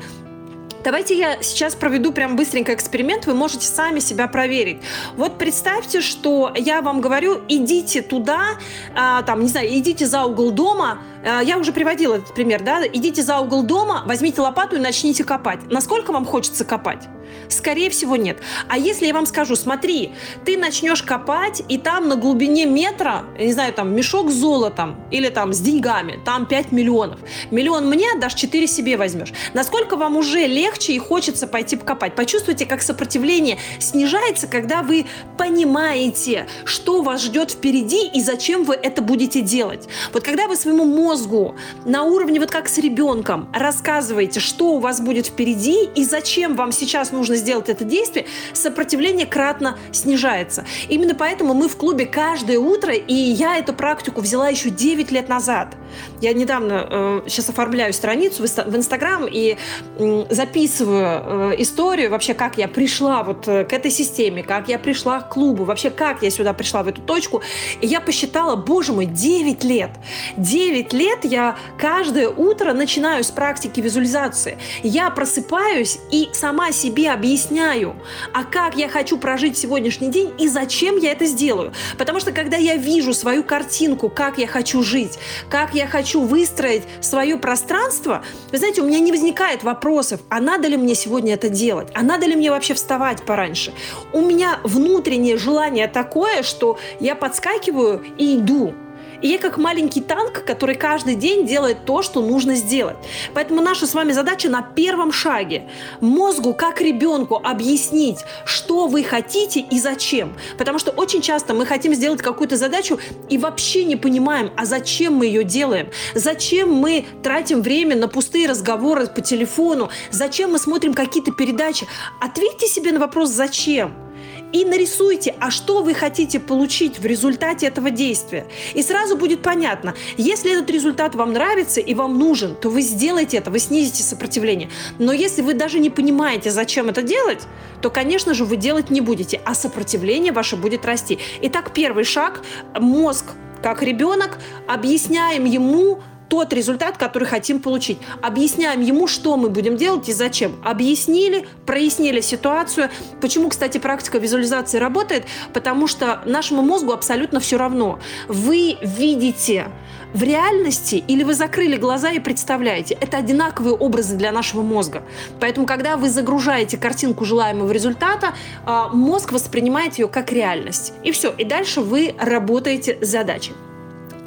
Давайте 0.83 1.17
я 1.17 1.41
сейчас 1.41 1.75
проведу 1.75 2.13
прям 2.13 2.37
быстренько 2.37 2.73
эксперимент, 2.73 3.25
вы 3.25 3.33
можете 3.33 3.67
сами 3.67 3.99
себя 3.99 4.27
проверить. 4.27 4.81
Вот 5.17 5.37
представьте, 5.37 5.99
что 5.99 6.53
я 6.55 6.81
вам 6.81 7.01
говорю, 7.01 7.41
идите 7.49 8.01
туда, 8.01 8.57
а, 8.95 9.21
там, 9.23 9.41
не 9.41 9.49
знаю, 9.49 9.67
идите 9.77 10.05
за 10.05 10.23
угол 10.23 10.51
дома, 10.51 10.99
а, 11.25 11.41
я 11.41 11.57
уже 11.57 11.73
приводила 11.73 12.15
этот 12.15 12.33
пример, 12.33 12.63
да, 12.63 12.87
идите 12.87 13.21
за 13.23 13.39
угол 13.39 13.63
дома, 13.63 14.03
возьмите 14.05 14.39
лопату 14.41 14.77
и 14.77 14.79
начните 14.79 15.25
копать. 15.25 15.59
Насколько 15.69 16.11
вам 16.13 16.25
хочется 16.25 16.63
копать? 16.63 17.09
Скорее 17.47 17.89
всего, 17.89 18.15
нет. 18.15 18.37
А 18.67 18.77
если 18.77 19.07
я 19.07 19.13
вам 19.13 19.25
скажу, 19.25 19.55
смотри, 19.55 20.13
ты 20.45 20.57
начнешь 20.57 21.03
копать, 21.03 21.63
и 21.67 21.77
там 21.77 22.07
на 22.07 22.15
глубине 22.15 22.65
метра, 22.65 23.23
я 23.37 23.45
не 23.45 23.53
знаю, 23.53 23.73
там 23.73 23.93
мешок 23.93 24.29
с 24.29 24.33
золотом 24.33 24.95
или 25.11 25.29
там 25.29 25.53
с 25.53 25.59
деньгами, 25.59 26.19
там 26.25 26.45
5 26.45 26.71
миллионов. 26.71 27.19
Миллион 27.51 27.87
мне, 27.87 28.07
дашь 28.19 28.35
4 28.35 28.67
себе 28.67 28.97
возьмешь. 28.97 29.33
Насколько 29.53 29.95
вам 29.95 30.17
уже 30.17 30.45
легче 30.69 30.93
и 30.93 30.99
хочется 30.99 31.47
пойти 31.47 31.75
покопать? 31.75 32.15
Почувствуйте, 32.15 32.65
как 32.65 32.81
сопротивление 32.81 33.57
снижается, 33.79 34.47
когда 34.47 34.83
вы 34.83 35.05
понимаете, 35.37 36.47
что 36.63 37.01
вас 37.01 37.23
ждет 37.23 37.51
впереди 37.51 38.07
и 38.07 38.21
зачем 38.21 38.63
вы 38.63 38.75
это 38.75 39.01
будете 39.01 39.41
делать. 39.41 39.87
Вот 40.13 40.23
когда 40.23 40.47
вы 40.47 40.55
своему 40.55 40.85
мозгу 40.85 41.55
на 41.85 42.03
уровне, 42.03 42.39
вот 42.39 42.51
как 42.51 42.69
с 42.69 42.77
ребенком, 42.77 43.49
рассказываете, 43.53 44.39
что 44.39 44.73
у 44.73 44.79
вас 44.79 45.01
будет 45.01 45.27
впереди 45.27 45.85
и 45.95 46.03
зачем 46.03 46.55
вам 46.55 46.71
сейчас 46.71 47.11
нужно 47.11 47.35
сделать 47.35 47.69
это 47.69 47.83
действие, 47.83 48.27
сопротивление 48.53 49.25
кратно 49.25 49.77
снижается. 49.91 50.65
Именно 50.87 51.15
поэтому 51.15 51.53
мы 51.53 51.67
в 51.67 51.77
клубе 51.77 52.05
каждое 52.05 52.59
утро, 52.59 52.93
и 52.93 53.13
я 53.13 53.57
эту 53.57 53.73
практику 53.73 54.21
взяла 54.21 54.49
еще 54.49 54.69
9 54.69 55.11
лет 55.11 55.29
назад. 55.29 55.75
Я 56.21 56.33
недавно 56.33 56.87
э, 56.89 57.21
сейчас 57.27 57.49
оформляю 57.49 57.93
страницу 57.93 58.43
в 58.43 58.75
Инстаграм 58.75 59.25
и 59.27 59.57
э, 59.97 60.25
записываю 60.29 60.58
э, 60.67 61.55
историю 61.57 62.09
вообще, 62.09 62.33
как 62.33 62.57
я 62.57 62.67
пришла 62.67 63.23
вот 63.23 63.47
э, 63.47 63.65
к 63.65 63.73
этой 63.73 63.91
системе, 63.91 64.43
как 64.43 64.67
я 64.67 64.79
пришла 64.79 65.21
к 65.21 65.29
клубу, 65.29 65.63
вообще 65.63 65.89
как 65.89 66.23
я 66.23 66.29
сюда 66.29 66.53
пришла 66.53 66.83
в 66.83 66.87
эту 66.87 67.01
точку. 67.01 67.41
И 67.81 67.87
я 67.87 68.01
посчитала, 68.01 68.55
боже 68.55 68.93
мой, 68.93 69.05
9 69.05 69.63
лет. 69.63 69.91
9 70.37 70.93
лет 70.93 71.19
я 71.23 71.55
каждое 71.77 72.29
утро 72.29 72.73
начинаю 72.73 73.23
с 73.23 73.31
практики 73.31 73.79
визуализации. 73.79 74.57
Я 74.83 75.09
просыпаюсь 75.09 75.99
и 76.11 76.29
сама 76.33 76.71
себе 76.71 77.11
объясняю, 77.11 77.95
а 78.33 78.43
как 78.43 78.75
я 78.75 78.89
хочу 78.89 79.17
прожить 79.17 79.57
сегодняшний 79.57 80.09
день 80.09 80.33
и 80.37 80.47
зачем 80.47 80.97
я 80.97 81.11
это 81.11 81.25
сделаю. 81.25 81.73
Потому 81.97 82.19
что 82.19 82.31
когда 82.31 82.57
я 82.57 82.75
вижу 82.75 83.13
свою 83.13 83.43
картинку, 83.43 84.09
как 84.09 84.37
я 84.37 84.47
хочу 84.47 84.83
жить, 84.83 85.19
как 85.49 85.73
я 85.73 85.87
хочу 85.87 86.21
выстроить 86.21 86.83
свое 87.01 87.37
пространство, 87.37 88.23
вы 88.51 88.57
знаете, 88.57 88.81
у 88.81 88.85
меня 88.85 88.99
не 88.99 89.11
возникает 89.11 89.63
вопросов, 89.63 90.21
а 90.29 90.39
надо 90.49 90.67
ли 90.67 90.77
мне 90.77 90.95
сегодня 90.95 91.35
это 91.35 91.47
делать, 91.47 91.89
а 91.93 92.01
надо 92.01 92.25
ли 92.25 92.35
мне 92.35 92.49
вообще 92.49 92.73
вставать 92.73 93.23
пораньше. 93.23 93.71
У 94.13 94.21
меня 94.21 94.59
внутреннее 94.63 95.37
желание 95.37 95.87
такое, 95.87 96.41
что 96.41 96.79
я 96.99 97.13
подскакиваю 97.15 98.03
и 98.17 98.37
иду. 98.37 98.73
И 99.21 99.27
я 99.27 99.37
как 99.37 99.57
маленький 99.57 100.01
танк, 100.01 100.43
который 100.45 100.75
каждый 100.75 101.15
день 101.15 101.45
делает 101.45 101.85
то, 101.85 102.01
что 102.01 102.21
нужно 102.21 102.55
сделать. 102.55 102.97
Поэтому 103.33 103.61
наша 103.61 103.85
с 103.85 103.93
вами 103.93 104.11
задача 104.11 104.49
на 104.49 104.61
первом 104.61 105.11
шаге 105.11 105.69
мозгу, 105.99 106.53
как 106.53 106.81
ребенку, 106.81 107.39
объяснить, 107.43 108.19
что 108.45 108.87
вы 108.87 109.03
хотите 109.03 109.59
и 109.59 109.79
зачем. 109.79 110.35
Потому 110.57 110.79
что 110.79 110.91
очень 110.91 111.21
часто 111.21 111.53
мы 111.53 111.65
хотим 111.65 111.93
сделать 111.93 112.21
какую-то 112.21 112.55
задачу 112.55 112.99
и 113.29 113.37
вообще 113.37 113.83
не 113.83 113.95
понимаем, 113.95 114.51
а 114.55 114.65
зачем 114.65 115.15
мы 115.15 115.25
ее 115.25 115.43
делаем. 115.43 115.89
Зачем 116.15 116.73
мы 116.73 117.05
тратим 117.23 117.61
время 117.61 117.95
на 117.95 118.07
пустые 118.07 118.47
разговоры 118.47 119.07
по 119.07 119.21
телефону. 119.21 119.89
Зачем 120.11 120.51
мы 120.51 120.59
смотрим 120.59 120.93
какие-то 120.93 121.31
передачи. 121.31 121.87
Ответьте 122.21 122.67
себе 122.67 122.91
на 122.91 122.99
вопрос 122.99 123.29
«Зачем?». 123.29 124.08
И 124.51 124.65
нарисуйте, 124.65 125.35
а 125.39 125.51
что 125.51 125.83
вы 125.83 125.93
хотите 125.93 126.39
получить 126.39 126.99
в 126.99 127.05
результате 127.05 127.67
этого 127.67 127.91
действия. 127.91 128.45
И 128.73 128.81
сразу 128.81 129.15
будет 129.15 129.41
понятно, 129.41 129.93
если 130.17 130.51
этот 130.51 130.69
результат 130.69 131.15
вам 131.15 131.33
нравится 131.33 131.79
и 131.79 131.93
вам 131.93 132.17
нужен, 132.17 132.55
то 132.55 132.69
вы 132.69 132.81
сделаете 132.81 133.37
это, 133.37 133.51
вы 133.51 133.59
снизите 133.59 134.03
сопротивление. 134.03 134.69
Но 134.97 135.13
если 135.13 135.41
вы 135.41 135.53
даже 135.53 135.79
не 135.79 135.89
понимаете, 135.89 136.51
зачем 136.51 136.89
это 136.89 137.01
делать, 137.01 137.43
то, 137.81 137.89
конечно 137.89 138.33
же, 138.33 138.45
вы 138.45 138.55
делать 138.55 138.89
не 138.89 139.01
будете, 139.01 139.39
а 139.45 139.53
сопротивление 139.53 140.33
ваше 140.33 140.55
будет 140.55 140.85
расти. 140.85 141.19
Итак, 141.41 141.71
первый 141.73 142.03
шаг– 142.03 142.41
мозг 142.79 143.25
как 143.61 143.83
ребенок, 143.83 144.39
объясняем 144.67 145.45
ему, 145.45 146.01
тот 146.29 146.53
результат, 146.53 146.97
который 146.97 147.27
хотим 147.27 147.59
получить. 147.59 147.97
Объясняем 148.21 148.81
ему, 148.81 149.07
что 149.07 149.35
мы 149.35 149.49
будем 149.49 149.75
делать 149.75 150.07
и 150.07 150.13
зачем. 150.13 150.55
Объяснили, 150.63 151.47
прояснили 151.65 152.21
ситуацию. 152.21 152.89
Почему, 153.19 153.49
кстати, 153.49 153.77
практика 153.79 154.19
визуализации 154.19 154.77
работает? 154.77 155.25
Потому 155.53 155.87
что 155.87 156.21
нашему 156.25 156.61
мозгу 156.61 156.91
абсолютно 156.91 157.39
все 157.39 157.57
равно. 157.57 157.99
Вы 158.27 158.77
видите 158.81 159.67
в 160.13 160.23
реальности 160.23 161.03
или 161.07 161.23
вы 161.23 161.33
закрыли 161.33 161.75
глаза 161.77 162.11
и 162.11 162.19
представляете. 162.19 162.97
Это 162.99 163.17
одинаковые 163.17 163.75
образы 163.75 164.15
для 164.15 164.31
нашего 164.31 164.61
мозга. 164.61 165.03
Поэтому, 165.39 165.65
когда 165.65 165.97
вы 165.97 166.09
загружаете 166.09 166.77
картинку 166.77 167.25
желаемого 167.25 167.71
результата, 167.71 168.33
а, 168.65 168.89
мозг 168.89 169.31
воспринимает 169.31 169.97
ее 169.97 170.07
как 170.07 170.31
реальность. 170.31 170.93
И 171.03 171.11
все. 171.11 171.31
И 171.37 171.43
дальше 171.43 171.81
вы 171.81 172.15
работаете 172.19 172.97
с 173.01 173.07
задачей. 173.07 173.53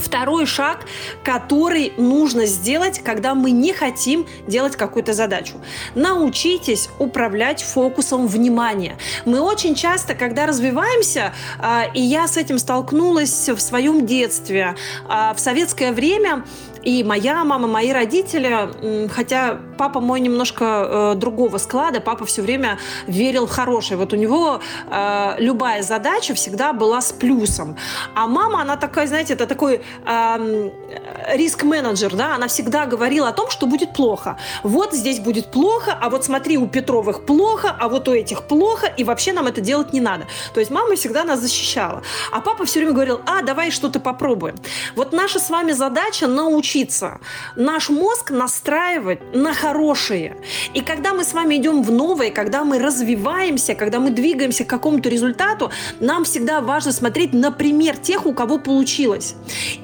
Второй 0.02 0.47
шаг, 0.47 0.80
который 1.25 1.92
нужно 1.97 2.47
сделать, 2.47 3.00
когда 3.02 3.35
мы 3.35 3.50
не 3.52 3.73
хотим 3.73 4.26
делать 4.47 4.76
какую-то 4.76 5.12
задачу. 5.12 5.54
Научитесь 5.94 6.88
управлять 6.99 7.62
фокусом 7.62 8.26
внимания. 8.26 8.97
Мы 9.25 9.40
очень 9.40 9.75
часто, 9.75 10.14
когда 10.14 10.47
развиваемся, 10.47 11.32
а, 11.59 11.85
и 11.94 12.00
я 12.00 12.26
с 12.26 12.37
этим 12.37 12.59
столкнулась 12.59 13.49
в 13.49 13.61
своем 13.61 14.06
детстве, 14.06 14.75
а, 15.09 15.35
в 15.35 15.40
советское 15.40 15.92
время 15.92 16.44
И 16.82 17.04
моя 17.04 17.44
мама, 17.44 17.68
мои 17.68 17.92
родители, 17.92 19.08
хотя 19.08 19.58
папа 19.78 20.00
мой 20.00 20.20
немножко 20.20 20.64
э, 20.64 21.14
другого 21.16 21.58
склада, 21.58 22.00
папа 22.00 22.24
все 22.24 22.42
время 22.42 22.78
верил 23.06 23.46
в 23.46 23.50
хорошее. 23.50 23.98
Вот 23.98 24.12
у 24.12 24.16
него 24.16 24.60
э, 24.90 25.34
любая 25.38 25.82
задача 25.82 26.34
всегда 26.34 26.72
была 26.72 27.00
с 27.00 27.12
плюсом. 27.12 27.76
А 28.14 28.26
мама, 28.26 28.62
она 28.62 28.76
такая, 28.76 29.06
знаете, 29.06 29.34
это 29.34 29.46
такой 29.46 29.80
э, 30.06 30.70
риск-менеджер, 31.34 32.14
да, 32.14 32.34
она 32.34 32.48
всегда 32.48 32.86
говорила 32.86 33.28
о 33.28 33.32
том, 33.32 33.50
что 33.50 33.66
будет 33.66 33.92
плохо. 33.92 34.36
Вот 34.62 34.92
здесь 34.92 35.20
будет 35.20 35.50
плохо, 35.50 35.96
а 36.00 36.10
вот 36.10 36.24
смотри, 36.24 36.58
у 36.58 36.66
Петровых 36.66 37.26
плохо, 37.26 37.76
а 37.78 37.88
вот 37.88 38.08
у 38.08 38.12
этих 38.12 38.42
плохо, 38.42 38.86
и 38.86 39.04
вообще 39.04 39.32
нам 39.32 39.46
это 39.46 39.60
делать 39.60 39.92
не 39.92 40.00
надо. 40.00 40.26
То 40.54 40.60
есть 40.60 40.72
мама 40.72 40.96
всегда 40.96 41.24
нас 41.24 41.40
защищала. 41.40 42.02
А 42.32 42.40
папа 42.40 42.64
все 42.64 42.80
время 42.80 42.92
говорил, 42.92 43.20
а, 43.26 43.42
давай 43.42 43.70
что-то 43.70 44.00
попробуем. 44.00 44.56
Вот 44.96 45.12
наша 45.12 45.38
с 45.38 45.50
вами 45.50 45.72
задача 45.72 46.26
научиться 46.73 47.21
наш 47.57 47.91
мозг 47.91 48.31
настраивать 48.31 49.35
на 49.35 49.52
хорошее. 49.52 50.37
И 50.75 50.81
когда 50.81 51.12
мы 51.12 51.25
с 51.25 51.35
вами 51.35 51.57
идем 51.57 51.83
в 51.83 51.91
новое, 51.91 52.31
когда 52.31 52.64
мы 52.64 52.79
развиваемся, 52.79 53.75
когда 53.75 53.99
мы 54.00 54.11
двигаемся 54.11 54.64
к 54.64 54.69
какому-то 54.69 55.09
результату, 55.09 55.71
нам 56.00 56.25
всегда 56.25 56.61
важно 56.61 56.93
смотреть 56.93 57.35
на 57.35 57.50
пример 57.52 57.97
тех, 57.97 58.26
у 58.26 58.33
кого 58.33 58.59
получилось. 58.59 59.35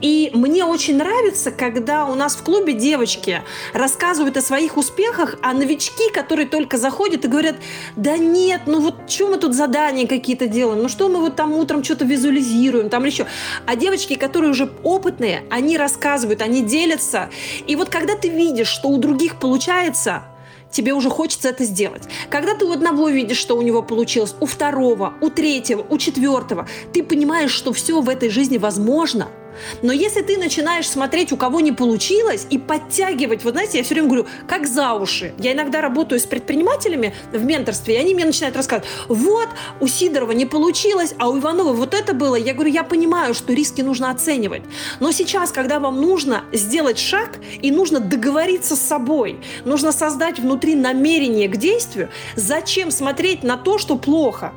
И 0.00 0.30
мне 0.34 0.64
очень 0.64 0.96
нравится, 0.96 1.50
когда 1.50 2.06
у 2.06 2.14
нас 2.14 2.36
в 2.36 2.42
клубе 2.42 2.72
девочки 2.72 3.42
рассказывают 3.74 4.36
о 4.36 4.42
своих 4.42 4.76
успехах, 4.76 5.36
а 5.42 5.52
новички, 5.52 6.10
которые 6.12 6.46
только 6.46 6.78
заходят 6.78 7.24
и 7.24 7.28
говорят, 7.28 7.56
да 7.96 8.16
нет, 8.16 8.62
ну 8.66 8.80
вот 8.80 9.10
что 9.10 9.28
мы 9.28 9.36
тут 9.36 9.54
задания 9.54 10.06
какие-то 10.06 10.46
делаем, 10.46 10.82
ну 10.82 10.88
что 10.88 11.08
мы 11.08 11.20
вот 11.20 11.36
там 11.36 11.52
утром 11.52 11.84
что-то 11.84 12.04
визуализируем, 12.04 12.88
там 12.88 13.04
еще. 13.04 13.26
А 13.66 13.76
девочки, 13.76 14.14
которые 14.14 14.50
уже 14.50 14.70
опытные, 14.82 15.42
они 15.50 15.76
рассказывают, 15.76 16.42
они 16.42 16.62
делятся. 16.78 17.28
И 17.66 17.76
вот 17.76 17.88
когда 17.88 18.14
ты 18.14 18.28
видишь, 18.28 18.68
что 18.68 18.88
у 18.88 18.98
других 18.98 19.38
получается, 19.40 20.22
тебе 20.70 20.92
уже 20.92 21.10
хочется 21.10 21.48
это 21.48 21.64
сделать. 21.64 22.02
Когда 22.30 22.54
ты 22.54 22.64
у 22.64 22.72
одного 22.72 23.08
видишь, 23.08 23.38
что 23.38 23.56
у 23.56 23.62
него 23.62 23.82
получилось, 23.82 24.34
у 24.40 24.46
второго, 24.46 25.14
у 25.20 25.30
третьего, 25.30 25.84
у 25.88 25.98
четвертого, 25.98 26.68
ты 26.92 27.02
понимаешь, 27.02 27.50
что 27.50 27.72
все 27.72 28.00
в 28.00 28.08
этой 28.08 28.30
жизни 28.30 28.58
возможно– 28.58 29.28
но 29.82 29.92
если 29.92 30.22
ты 30.22 30.36
начинаешь 30.36 30.88
смотреть, 30.88 31.32
у 31.32 31.36
кого 31.36 31.60
не 31.60 31.72
получилось, 31.72 32.46
и 32.50 32.58
подтягивать, 32.58 33.44
вот 33.44 33.54
знаете, 33.54 33.78
я 33.78 33.84
все 33.84 33.94
время 33.94 34.08
говорю, 34.08 34.26
как 34.46 34.66
за 34.66 34.94
уши. 34.94 35.32
Я 35.38 35.52
иногда 35.52 35.80
работаю 35.80 36.20
с 36.20 36.24
предпринимателями 36.24 37.14
в 37.32 37.44
менторстве, 37.44 37.94
и 37.94 37.98
они 37.98 38.14
мне 38.14 38.24
начинают 38.24 38.56
рассказывать, 38.56 38.88
вот, 39.08 39.48
у 39.80 39.86
Сидорова 39.86 40.32
не 40.32 40.46
получилось, 40.46 41.14
а 41.18 41.28
у 41.28 41.38
Иванова 41.38 41.72
вот 41.72 41.94
это 41.94 42.14
было. 42.14 42.34
Я 42.34 42.54
говорю, 42.54 42.70
я 42.70 42.84
понимаю, 42.84 43.34
что 43.34 43.52
риски 43.52 43.82
нужно 43.82 44.10
оценивать. 44.10 44.62
Но 45.00 45.12
сейчас, 45.12 45.52
когда 45.52 45.80
вам 45.80 46.00
нужно 46.00 46.44
сделать 46.52 46.98
шаг, 46.98 47.38
и 47.62 47.70
нужно 47.70 48.00
договориться 48.00 48.76
с 48.76 48.80
собой, 48.80 49.40
нужно 49.64 49.92
создать 49.92 50.38
внутри 50.38 50.74
намерение 50.74 51.48
к 51.48 51.56
действию, 51.56 52.10
зачем 52.36 52.90
смотреть 52.90 53.42
на 53.42 53.56
то, 53.56 53.78
что 53.78 53.96
плохо? 53.96 54.52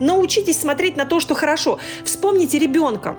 Научитесь 0.00 0.60
смотреть 0.60 0.96
на 0.96 1.04
то, 1.04 1.20
что 1.20 1.34
хорошо. 1.34 1.78
Вспомните 2.04 2.58
ребенка. 2.58 3.16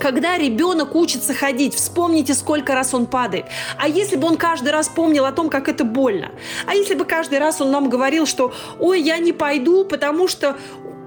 Когда 0.00 0.38
ребенок 0.38 0.94
учится 0.94 1.34
ходить, 1.34 1.74
вспомните, 1.74 2.32
сколько 2.32 2.74
раз 2.74 2.94
он 2.94 3.06
падает. 3.06 3.44
А 3.76 3.86
если 3.86 4.16
бы 4.16 4.26
он 4.26 4.38
каждый 4.38 4.72
раз 4.72 4.88
помнил 4.88 5.26
о 5.26 5.32
том, 5.32 5.50
как 5.50 5.68
это 5.68 5.84
больно? 5.84 6.30
А 6.66 6.74
если 6.74 6.94
бы 6.94 7.04
каждый 7.04 7.38
раз 7.38 7.60
он 7.60 7.70
нам 7.70 7.90
говорил, 7.90 8.26
что 8.26 8.54
«Ой, 8.78 9.02
я 9.02 9.18
не 9.18 9.32
пойду, 9.32 9.84
потому 9.84 10.26
что 10.26 10.56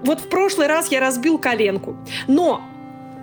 вот 0.04 0.20
в 0.20 0.30
прошлый 0.30 0.68
раз 0.68 0.92
я 0.92 1.00
разбил 1.00 1.40
коленку». 1.40 1.98
Но 2.28 2.62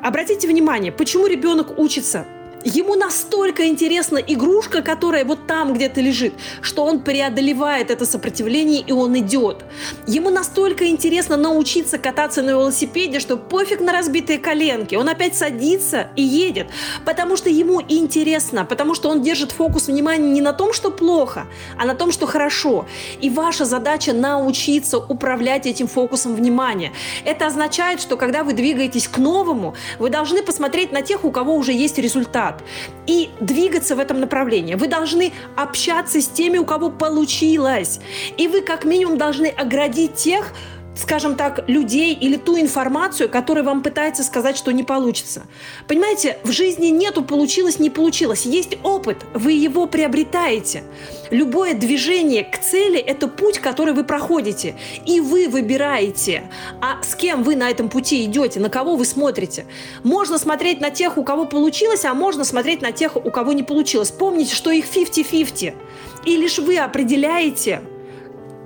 обратите 0.02 0.48
внимание, 0.48 0.90
почему 0.90 1.28
ребенок 1.28 1.78
учится? 1.78 2.26
Ему 2.64 2.94
настолько 2.94 3.66
интересна 3.68 4.18
игрушка, 4.18 4.82
которая 4.82 5.24
вот 5.24 5.46
там 5.46 5.72
где-то 5.72 6.02
лежит, 6.02 6.34
что 6.60 6.84
он 6.84 7.00
преодолевает 7.00 7.90
это 7.90 8.04
сопротивление 8.04 8.82
и 8.82 8.92
он 8.92 9.18
идет. 9.18 9.64
Ему 10.06 10.28
настолько 10.28 10.86
интересно 10.88 11.38
научиться 11.38 11.96
кататься 11.96 12.42
на 12.42 12.50
велосипеде, 12.50 13.18
что 13.18 13.38
пофиг 13.38 13.80
на 13.80 13.92
разбитые 13.92 14.38
коленки. 14.38 14.94
Он 14.94 15.08
опять 15.08 15.36
садится 15.36 16.08
и 16.16 16.22
едет, 16.22 16.68
потому 17.06 17.38
что 17.38 17.48
ему 17.48 17.80
интересно, 17.80 18.66
потому 18.66 18.94
что 18.94 19.08
он 19.08 19.22
держит 19.22 19.52
фокус 19.52 19.86
внимания 19.86 20.30
не 20.30 20.42
на 20.42 20.52
том, 20.52 20.74
что 20.74 20.90
плохо, 20.90 21.46
а 21.78 21.86
на 21.86 21.94
том, 21.94 22.12
что 22.12 22.26
хорошо. 22.26 22.84
И 23.22 23.30
ваша 23.30 23.64
задача 23.64 24.12
научиться 24.12 24.98
управлять 24.98 25.66
этим 25.66 25.86
фокусом 25.86 26.34
внимания. 26.34 26.92
Это 27.24 27.46
означает, 27.46 28.02
что 28.02 28.18
когда 28.18 28.44
вы 28.44 28.52
двигаетесь 28.52 29.08
к 29.08 29.16
новому, 29.16 29.74
вы 29.98 30.10
должны 30.10 30.42
посмотреть 30.42 30.92
на 30.92 31.00
тех, 31.00 31.24
у 31.24 31.30
кого 31.30 31.54
уже 31.54 31.72
есть 31.72 31.96
результат 31.96 32.49
результат 32.50 32.62
и 33.06 33.30
двигаться 33.40 33.96
в 33.96 33.98
этом 33.98 34.20
направлении. 34.20 34.74
Вы 34.74 34.86
должны 34.86 35.32
общаться 35.56 36.20
с 36.20 36.28
теми, 36.28 36.58
у 36.58 36.64
кого 36.64 36.90
получилось. 36.90 38.00
И 38.36 38.48
вы 38.48 38.62
как 38.62 38.84
минимум 38.84 39.18
должны 39.18 39.46
оградить 39.46 40.14
тех, 40.14 40.52
скажем 41.00 41.34
так, 41.34 41.68
людей 41.68 42.14
или 42.14 42.36
ту 42.36 42.58
информацию, 42.58 43.28
которая 43.28 43.64
вам 43.64 43.82
пытается 43.82 44.22
сказать, 44.22 44.56
что 44.56 44.70
не 44.70 44.82
получится. 44.82 45.42
Понимаете, 45.88 46.38
в 46.44 46.52
жизни 46.52 46.88
нету 46.88 47.22
получилось, 47.22 47.78
не 47.78 47.90
получилось. 47.90 48.44
Есть 48.44 48.76
опыт, 48.82 49.18
вы 49.32 49.52
его 49.52 49.86
приобретаете. 49.86 50.82
Любое 51.30 51.74
движение 51.74 52.44
к 52.44 52.58
цели– 52.58 52.98
это 52.98 53.28
путь, 53.28 53.58
который 53.58 53.94
вы 53.94 54.04
проходите. 54.04 54.74
И 55.06 55.20
вы 55.20 55.48
выбираете, 55.48 56.44
а 56.80 57.02
с 57.02 57.14
кем 57.14 57.44
вы 57.44 57.56
на 57.56 57.70
этом 57.70 57.88
пути 57.88 58.24
идете, 58.24 58.60
на 58.60 58.68
кого 58.68 58.96
вы 58.96 59.04
смотрите. 59.04 59.64
Можно 60.02 60.38
смотреть 60.38 60.80
на 60.80 60.90
тех, 60.90 61.16
у 61.16 61.24
кого 61.24 61.46
получилось, 61.46 62.04
а 62.04 62.14
можно 62.14 62.44
смотреть 62.44 62.82
на 62.82 62.92
тех, 62.92 63.16
у 63.16 63.30
кого 63.30 63.52
не 63.52 63.62
получилось. 63.62 64.10
Помните, 64.10 64.54
что 64.54 64.70
их 64.70 64.84
50-50. 64.84 65.74
И 66.26 66.36
лишь 66.36 66.58
вы 66.58 66.78
определяете, 66.78 67.80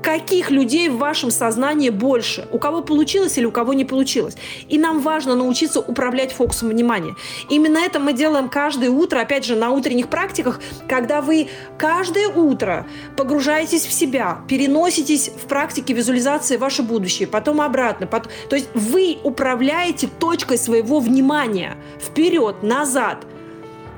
каких 0.04 0.50
людей 0.50 0.90
в 0.90 0.98
вашем 0.98 1.30
сознании 1.30 1.88
больше, 1.88 2.46
у 2.52 2.58
кого 2.58 2.82
получилось 2.82 3.38
или 3.38 3.46
у 3.46 3.50
кого 3.50 3.72
не 3.72 3.86
получилось. 3.86 4.36
И 4.68 4.76
нам 4.78 5.00
важно 5.00 5.34
научиться 5.34 5.80
управлять 5.80 6.32
фокусом 6.32 6.68
внимания. 6.68 7.16
Именно 7.48 7.78
это 7.78 7.98
мы 7.98 8.12
делаем 8.12 8.50
каждое 8.50 8.90
утро, 8.90 9.20
опять 9.20 9.46
же, 9.46 9.56
на 9.56 9.70
утренних 9.70 10.08
практиках, 10.08 10.60
когда 10.88 11.22
вы 11.22 11.48
каждое 11.78 12.28
утро 12.28 12.86
погружаетесь 13.16 13.86
в 13.86 13.92
себя, 13.92 14.40
переноситесь 14.46 15.30
в 15.30 15.46
практике 15.46 15.94
визуализации 15.94 16.58
ваше 16.58 16.82
будущее, 16.82 17.26
потом 17.26 17.62
обратно. 17.62 18.06
Потом... 18.06 18.30
То 18.50 18.56
есть 18.56 18.68
вы 18.74 19.16
управляете 19.24 20.10
точкой 20.20 20.58
своего 20.58 21.00
внимания 21.00 21.78
вперед, 21.98 22.62
назад, 22.62 23.24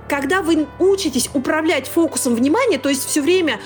когда 0.09 0.40
вы 0.42 0.69
учитесь 0.79 1.29
управлять 1.35 1.88
фокусом 1.88 2.37
внимания, 2.37 2.79
то 2.79 2.88
есть 2.88 3.05
все 3.05 3.21
время 3.21 3.59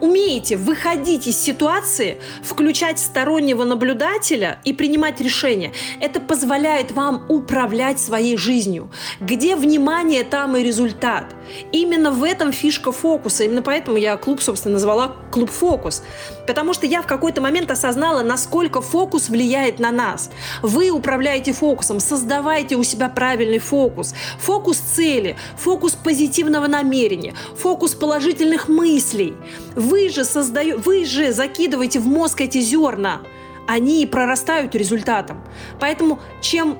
умеете 0.00 0.56
выходить 0.56 1.26
из 1.26 1.38
ситуации, 1.38 2.18
включать 2.42 2.98
стороннего 2.98 3.64
наблюдателя 3.64 4.58
и 4.64 4.72
принимать 4.72 5.20
решения, 5.20 5.72
это 6.00 6.20
позволяет 6.20 6.92
вам 6.92 7.26
управлять 7.28 8.00
своей 8.00 8.36
жизнью. 8.36 8.90
Где 9.20 9.56
внимание, 9.56 10.24
там 10.24 10.56
и 10.56 10.62
результат. 10.62 11.34
Именно 11.72 12.10
в 12.10 12.22
этом 12.24 12.52
фишка 12.52 12.92
фокуса. 12.92 13.44
Именно 13.44 13.62
поэтому 13.62 13.96
я 13.96 14.16
клуб, 14.16 14.40
собственно, 14.40 14.74
назвала 14.74 15.16
клуб 15.30 15.50
фокус. 15.50 16.02
Потому 16.46 16.74
что 16.74 16.86
я 16.86 17.02
в 17.02 17.06
какой-то 17.06 17.40
момент 17.40 17.70
осознала, 17.70 18.22
насколько 18.22 18.80
фокус 18.80 19.28
влияет 19.28 19.78
на 19.78 19.90
нас. 19.90 20.30
Вы 20.62 20.90
управляете 20.90 21.52
фокусом, 21.52 22.00
создавайте 22.00 22.76
у 22.76 22.82
себя 22.82 23.08
правильный 23.08 23.58
фокус. 23.58 24.14
Фокус 24.40 24.78
цели, 24.78 25.36
фокус 25.56 25.92
позитивного 25.92 26.66
намерения, 26.66 27.34
фокус 27.56 27.94
положительных 27.94 28.68
мыслей. 28.68 29.34
Вы 29.74 30.08
же 30.08 30.24
создаете, 30.24 30.76
вы 30.76 31.04
же 31.04 31.32
закидываете 31.32 32.00
в 32.00 32.06
мозг 32.06 32.40
эти 32.40 32.60
зерна, 32.60 33.20
они 33.66 34.06
прорастают 34.06 34.74
результатом. 34.74 35.42
Поэтому 35.80 36.20
чем 36.40 36.78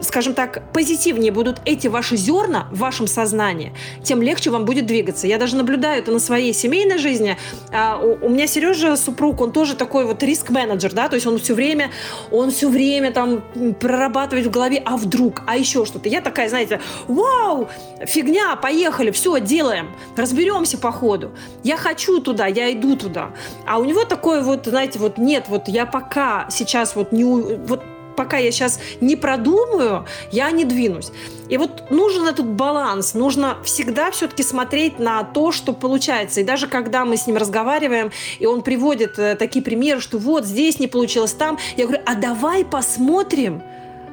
скажем 0.00 0.34
так, 0.34 0.62
позитивнее 0.72 1.32
будут 1.32 1.60
эти 1.64 1.88
ваши 1.88 2.16
зерна 2.16 2.68
в 2.70 2.78
вашем 2.78 3.06
сознании, 3.06 3.72
тем 4.02 4.22
легче 4.22 4.50
вам 4.50 4.64
будет 4.64 4.86
двигаться. 4.86 5.26
Я 5.26 5.38
даже 5.38 5.56
наблюдаю 5.56 6.02
это 6.02 6.12
на 6.12 6.18
своей 6.18 6.52
семейной 6.52 6.98
жизни. 6.98 7.36
А, 7.72 7.98
у, 7.98 8.26
у 8.26 8.28
меня 8.28 8.46
Сережа 8.46 8.96
супруг, 8.96 9.40
он 9.40 9.52
тоже 9.52 9.74
такой 9.74 10.04
вот 10.04 10.22
риск-менеджер, 10.22 10.92
да, 10.92 11.08
то 11.08 11.14
есть 11.14 11.26
он 11.26 11.38
все 11.38 11.54
время, 11.54 11.90
он 12.30 12.50
все 12.50 12.68
время 12.68 13.12
там 13.12 13.42
прорабатывает 13.80 14.46
в 14.46 14.50
голове, 14.50 14.82
а 14.84 14.96
вдруг, 14.96 15.42
а 15.46 15.56
еще 15.56 15.84
что-то. 15.84 16.08
Я 16.08 16.20
такая, 16.20 16.48
знаете, 16.48 16.80
вау, 17.08 17.68
фигня, 18.06 18.56
поехали, 18.56 19.10
все, 19.10 19.40
делаем, 19.40 19.94
разберемся 20.16 20.78
по 20.78 20.92
ходу. 20.92 21.32
Я 21.62 21.76
хочу 21.76 22.20
туда, 22.20 22.46
я 22.46 22.72
иду 22.72 22.96
туда. 22.96 23.30
А 23.66 23.78
у 23.78 23.84
него 23.84 24.04
такое 24.04 24.42
вот, 24.42 24.66
знаете, 24.66 24.98
вот 24.98 25.18
нет, 25.18 25.44
вот 25.48 25.68
я 25.68 25.86
пока 25.86 26.48
сейчас 26.50 26.96
вот 26.96 27.12
не, 27.12 27.24
вот 27.24 27.82
пока 28.16 28.38
я 28.38 28.50
сейчас 28.50 28.80
не 29.00 29.16
продумаю, 29.16 30.06
я 30.32 30.50
не 30.50 30.64
двинусь. 30.64 31.12
И 31.48 31.58
вот 31.58 31.90
нужен 31.90 32.26
этот 32.26 32.46
баланс, 32.46 33.14
нужно 33.14 33.58
всегда 33.62 34.10
все-таки 34.10 34.42
смотреть 34.42 34.98
на 34.98 35.22
то, 35.22 35.52
что 35.52 35.72
получается. 35.72 36.40
И 36.40 36.44
даже 36.44 36.66
когда 36.66 37.04
мы 37.04 37.16
с 37.16 37.26
ним 37.26 37.36
разговариваем, 37.36 38.10
и 38.38 38.46
он 38.46 38.62
приводит 38.62 39.18
э, 39.18 39.36
такие 39.36 39.64
примеры, 39.64 40.00
что 40.00 40.18
вот 40.18 40.44
здесь 40.44 40.80
не 40.80 40.88
получилось, 40.88 41.32
там, 41.32 41.58
я 41.76 41.86
говорю, 41.86 42.02
а 42.04 42.14
давай 42.14 42.64
посмотрим 42.64 43.62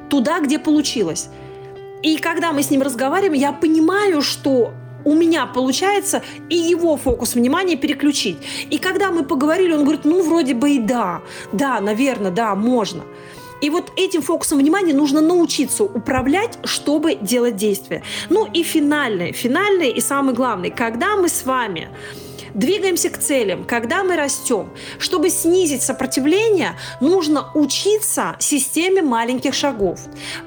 туда, 0.08 0.40
где 0.40 0.58
получилось. 0.58 1.28
И 2.02 2.18
когда 2.18 2.52
мы 2.52 2.62
с 2.62 2.70
ним 2.70 2.82
разговариваем, 2.82 3.32
я 3.32 3.52
понимаю, 3.52 4.22
что 4.22 4.74
у 5.04 5.14
меня 5.14 5.46
получается 5.46 6.22
и 6.48 6.56
его 6.56 6.96
фокус 6.96 7.34
внимания 7.34 7.76
переключить. 7.76 8.38
И 8.70 8.78
когда 8.78 9.10
мы 9.10 9.24
поговорили, 9.24 9.72
он 9.72 9.82
говорит, 9.82 10.04
ну, 10.04 10.22
вроде 10.22 10.54
бы 10.54 10.70
и 10.70 10.78
да, 10.78 11.22
да, 11.52 11.80
наверное, 11.80 12.30
да, 12.30 12.54
можно. 12.54 13.04
И 13.60 13.70
вот 13.70 13.92
этим 13.96 14.22
фокусом 14.22 14.58
внимания 14.58 14.92
нужно 14.92 15.20
научиться 15.20 15.84
управлять, 15.84 16.58
чтобы 16.64 17.14
делать 17.14 17.56
действия. 17.56 18.02
Ну 18.30 18.46
и 18.52 18.62
финальное, 18.62 19.32
финальное 19.32 19.88
и 19.88 20.00
самое 20.00 20.36
главное, 20.36 20.70
когда 20.70 21.16
мы 21.16 21.28
с 21.28 21.44
вами 21.44 21.88
двигаемся 22.54 23.10
к 23.10 23.18
целям, 23.18 23.64
когда 23.64 24.02
мы 24.02 24.16
растем. 24.16 24.70
Чтобы 24.98 25.28
снизить 25.28 25.82
сопротивление, 25.82 26.76
нужно 27.00 27.50
учиться 27.54 28.36
системе 28.38 29.02
маленьких 29.02 29.54
шагов. 29.54 30.00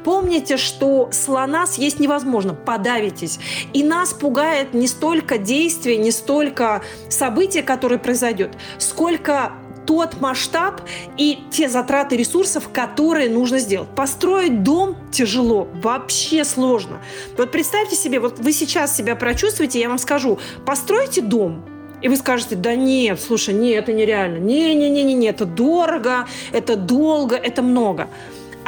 Помните, 0.04 0.58
что 0.58 1.10
слона 1.12 1.67
съесть 1.67 2.00
невозможно, 2.00 2.54
подавитесь. 2.54 3.39
И 3.74 3.84
нас 3.84 4.13
пугает 4.13 4.74
не 4.74 4.88
столько 4.88 5.38
действие, 5.38 5.98
не 5.98 6.12
столько 6.12 6.82
событие, 7.10 7.62
которое 7.62 7.98
произойдет, 7.98 8.58
сколько 8.78 9.52
тот 9.88 10.21
масштаб 10.21 10.82
и 11.17 11.39
те 11.50 11.69
затраты 11.69 12.17
ресурсов, 12.17 12.69
которые 12.71 13.30
нужно 13.30 13.58
сделать. 13.58 13.89
Построить 13.95 14.62
дом 14.62 14.95
тяжело, 15.12 15.67
вообще 15.82 16.43
сложно. 16.43 17.00
Вот 17.38 17.52
представьте 17.52 17.95
себе, 17.95 18.19
вот 18.19 18.38
вы 18.38 18.52
сейчас 18.52 18.95
себя 18.95 19.15
прочувствуете, 19.15 19.80
я 19.80 19.89
вам 19.89 19.97
скажу, 19.97 20.38
постройте 20.65 21.21
дом, 21.21 21.63
и 22.02 22.10
вы 22.10 22.17
скажете, 22.17 22.56
да 22.56 22.76
нет, 22.76 23.19
слушай, 23.19 23.54
нет, 23.54 23.84
это 23.84 23.93
нереально. 23.93 24.38
Не-не-не-не, 24.38 25.28
это 25.30 25.45
дорого, 25.45 26.28
это 26.52 26.76
долго, 26.76 27.36
это 27.36 27.63
много. 27.63 28.08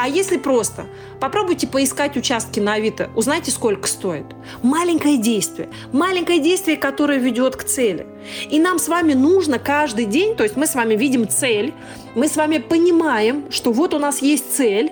А 0.02 0.08
если 0.08 0.38
просто 0.38 0.86
попробуйте 1.20 1.68
поискать 1.68 2.16
участки 2.16 2.62
на 2.62 2.76
Авито, 2.76 3.10
узнайте, 3.18 3.52
сколько 3.52 3.86
стоит. 3.86 4.24
Маленькое 4.64 5.18
действие. 5.18 5.68
Маленькое 5.92 6.40
действие, 6.40 6.78
которое 6.78 7.20
ведет 7.20 7.58
к 7.58 7.66
цели. 7.66 8.08
И 8.50 8.62
нам 8.62 8.80
с 8.80 8.88
вами 8.88 9.12
нужно 9.12 9.60
каждый 9.60 10.06
день, 10.06 10.38
то 10.38 10.44
есть 10.44 10.56
мы 10.56 10.68
с 10.68 10.76
вами 10.76 10.96
видим 10.96 11.28
цель, 11.28 11.74
мы 12.16 12.30
с 12.30 12.38
вами 12.38 12.60
понимаем, 12.60 13.52
что 13.52 13.74
вот 13.74 13.94
у 13.94 14.00
нас 14.00 14.22
есть 14.22 14.56
цель, 14.56 14.90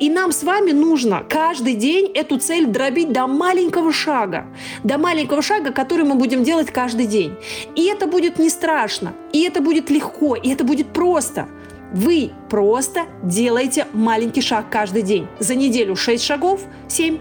и 0.00 0.08
нам 0.08 0.32
с 0.32 0.42
вами 0.42 0.72
нужно 0.72 1.22
каждый 1.28 1.74
день 1.74 2.10
эту 2.14 2.38
цель 2.38 2.64
дробить 2.64 3.12
до 3.12 3.26
маленького 3.26 3.92
шага, 3.92 4.46
до 4.82 4.96
маленького 4.96 5.42
шага, 5.42 5.70
который 5.70 6.06
мы 6.06 6.14
будем 6.14 6.44
делать 6.44 6.70
каждый 6.70 7.06
день. 7.06 7.34
И 7.74 7.84
это 7.84 8.06
будет 8.06 8.38
не 8.38 8.48
страшно, 8.48 9.12
и 9.34 9.42
это 9.42 9.60
будет 9.60 9.90
легко, 9.90 10.34
и 10.34 10.48
это 10.48 10.64
будет 10.64 10.88
просто. 10.94 11.46
Вы 11.92 12.32
просто 12.50 13.06
делаете 13.22 13.86
маленький 13.92 14.40
шаг 14.40 14.66
каждый 14.70 15.02
день. 15.02 15.26
За 15.38 15.54
неделю 15.54 15.96
6 15.96 16.22
шагов, 16.22 16.60
7, 16.88 17.18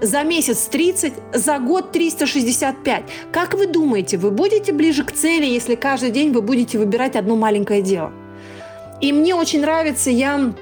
за 0.00 0.22
месяц 0.22 0.66
30, 0.70 1.12
за 1.32 1.58
год 1.58 1.92
365. 1.92 3.04
Как 3.32 3.54
вы 3.54 3.66
думаете, 3.66 4.16
вы 4.16 4.30
будете 4.30 4.72
ближе 4.72 5.04
к 5.04 5.12
цели, 5.12 5.46
если 5.46 5.74
каждый 5.74 6.10
день 6.10 6.32
вы 6.32 6.42
будете 6.42 6.78
выбирать 6.78 7.16
одно 7.16 7.36
маленькое 7.36 7.82
дело? 7.82 8.12
И 9.00 9.12
мне 9.12 9.34
очень 9.34 9.60
нравится, 9.60 10.10
я 10.10 10.54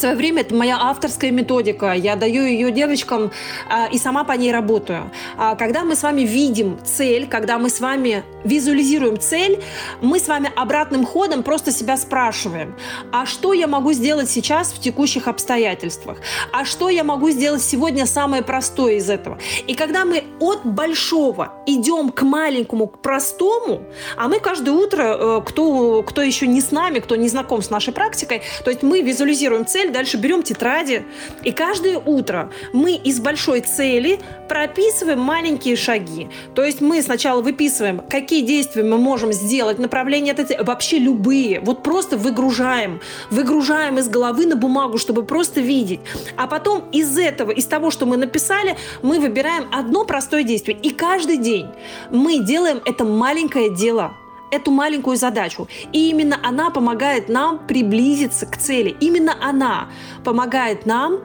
свое 0.00 0.16
время 0.16 0.40
это 0.40 0.54
моя 0.54 0.78
авторская 0.80 1.30
методика. 1.30 1.92
Я 1.92 2.16
даю 2.16 2.42
ее 2.42 2.72
девочкам 2.72 3.30
а, 3.68 3.86
и 3.86 3.98
сама 3.98 4.24
по 4.24 4.32
ней 4.32 4.52
работаю. 4.52 5.10
А, 5.36 5.54
когда 5.54 5.84
мы 5.84 5.94
с 5.94 6.02
вами 6.02 6.22
видим 6.22 6.78
цель, 6.84 7.28
когда 7.28 7.58
мы 7.58 7.68
с 7.68 7.80
вами 7.80 8.24
визуализируем 8.44 9.18
цель, 9.20 9.62
мы 10.00 10.18
с 10.18 10.28
вами 10.28 10.50
обратным 10.56 11.04
ходом 11.04 11.42
просто 11.42 11.70
себя 11.70 11.96
спрашиваем, 11.96 12.74
а 13.12 13.26
что 13.26 13.52
я 13.52 13.66
могу 13.66 13.92
сделать 13.92 14.30
сейчас 14.30 14.72
в 14.72 14.80
текущих 14.80 15.28
обстоятельствах? 15.28 16.18
А 16.52 16.64
что 16.64 16.88
я 16.88 17.04
могу 17.04 17.30
сделать 17.30 17.62
сегодня 17.62 18.06
самое 18.06 18.42
простое 18.42 18.94
из 18.94 19.10
этого? 19.10 19.38
И 19.66 19.74
когда 19.74 20.04
мы 20.04 20.24
от 20.40 20.64
большого 20.64 21.52
идем 21.66 22.10
к 22.10 22.22
маленькому, 22.22 22.86
к 22.86 23.02
простому, 23.02 23.82
а 24.16 24.28
мы 24.28 24.40
каждое 24.40 24.72
утро, 24.72 25.02
э, 25.02 25.42
кто, 25.44 26.02
кто 26.02 26.22
еще 26.22 26.46
не 26.46 26.60
с 26.60 26.70
нами, 26.70 27.00
кто 27.00 27.16
не 27.16 27.28
знаком 27.28 27.60
с 27.60 27.70
нашей 27.70 27.92
практикой, 27.92 28.42
то 28.64 28.70
есть 28.70 28.82
мы 28.82 29.02
визуализируем 29.02 29.66
цель, 29.66 29.89
цель, 29.90 29.92
дальше 29.92 30.16
берем 30.16 30.42
тетради, 30.42 31.04
и 31.44 31.52
каждое 31.52 31.98
утро 31.98 32.50
мы 32.72 32.94
из 32.94 33.20
большой 33.20 33.60
цели 33.60 34.20
прописываем 34.48 35.20
маленькие 35.20 35.76
шаги. 35.76 36.28
То 36.54 36.64
есть 36.64 36.80
мы 36.80 37.02
сначала 37.02 37.42
выписываем, 37.42 38.02
какие 38.08 38.42
действия 38.44 38.82
мы 38.82 38.98
можем 38.98 39.32
сделать, 39.32 39.78
направление 39.78 40.32
этой 40.32 40.46
цели, 40.46 40.62
вообще 40.62 40.98
любые. 40.98 41.60
Вот 41.60 41.82
просто 41.82 42.16
выгружаем, 42.16 43.00
выгружаем 43.30 43.98
из 43.98 44.08
головы 44.08 44.46
на 44.46 44.56
бумагу, 44.56 44.98
чтобы 44.98 45.22
просто 45.24 45.60
видеть. 45.60 46.00
А 46.36 46.46
потом 46.46 46.84
из 46.92 47.18
этого, 47.18 47.50
из 47.50 47.66
того, 47.66 47.90
что 47.90 48.06
мы 48.06 48.16
написали, 48.16 48.76
мы 49.02 49.20
выбираем 49.20 49.68
одно 49.72 50.04
простое 50.04 50.42
действие. 50.42 50.78
И 50.82 50.90
каждый 50.90 51.36
день 51.36 51.66
мы 52.10 52.38
делаем 52.38 52.80
это 52.84 53.04
маленькое 53.04 53.74
дело 53.74 54.12
эту 54.50 54.70
маленькую 54.70 55.16
задачу. 55.16 55.68
И 55.92 56.10
именно 56.10 56.38
она 56.42 56.70
помогает 56.70 57.28
нам 57.28 57.58
приблизиться 57.66 58.46
к 58.46 58.56
цели. 58.56 58.96
Именно 59.00 59.36
она 59.40 59.88
помогает 60.24 60.86
нам 60.86 61.20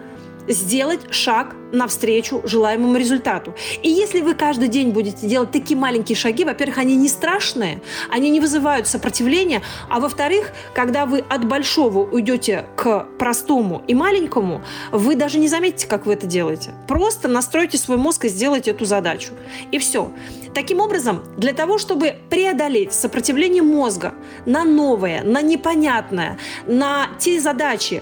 сделать 0.48 1.02
шаг 1.12 1.56
навстречу 1.72 2.42
желаемому 2.46 2.96
результату. 2.98 3.54
И 3.84 3.90
если 3.90 4.22
вы 4.22 4.34
каждый 4.34 4.68
день 4.68 4.90
будете 4.90 5.28
делать 5.28 5.52
такие 5.52 5.78
маленькие 5.78 6.16
шаги, 6.16 6.46
во-первых, 6.46 6.78
они 6.78 6.96
не 6.96 7.10
страшные, 7.10 7.82
они 8.10 8.30
не 8.30 8.40
вызывают 8.40 8.88
сопротивления, 8.88 9.62
а 9.90 10.00
во-вторых, 10.00 10.52
когда 10.74 11.06
вы 11.06 11.20
от 11.28 11.46
большого 11.46 12.00
уйдете 12.00 12.66
к 12.76 13.08
простому 13.20 13.84
и 13.88 13.94
маленькому, 13.94 14.62
вы 14.92 15.16
даже 15.16 15.38
не 15.38 15.48
заметите, 15.48 15.88
как 15.88 16.06
вы 16.06 16.14
это 16.14 16.26
делаете. 16.26 16.74
Просто 16.88 17.28
настройте 17.28 17.78
свой 17.78 17.98
мозг 17.98 18.26
и 18.26 18.30
сделайте 18.30 18.72
эту 18.72 18.86
задачу. 18.86 19.34
И 19.72 19.78
все. 19.80 20.12
Таким 20.54 20.80
образом, 20.80 21.24
для 21.38 21.54
того, 21.54 21.78
чтобы 21.78 22.16
преодолеть 22.30 22.94
сопротивление 22.94 23.64
мозга 23.64 24.14
на 24.46 24.64
новое, 24.64 25.22
на 25.24 25.42
непонятное, 25.42 26.38
на 26.66 27.08
те 27.20 27.40
задачи, 27.42 28.02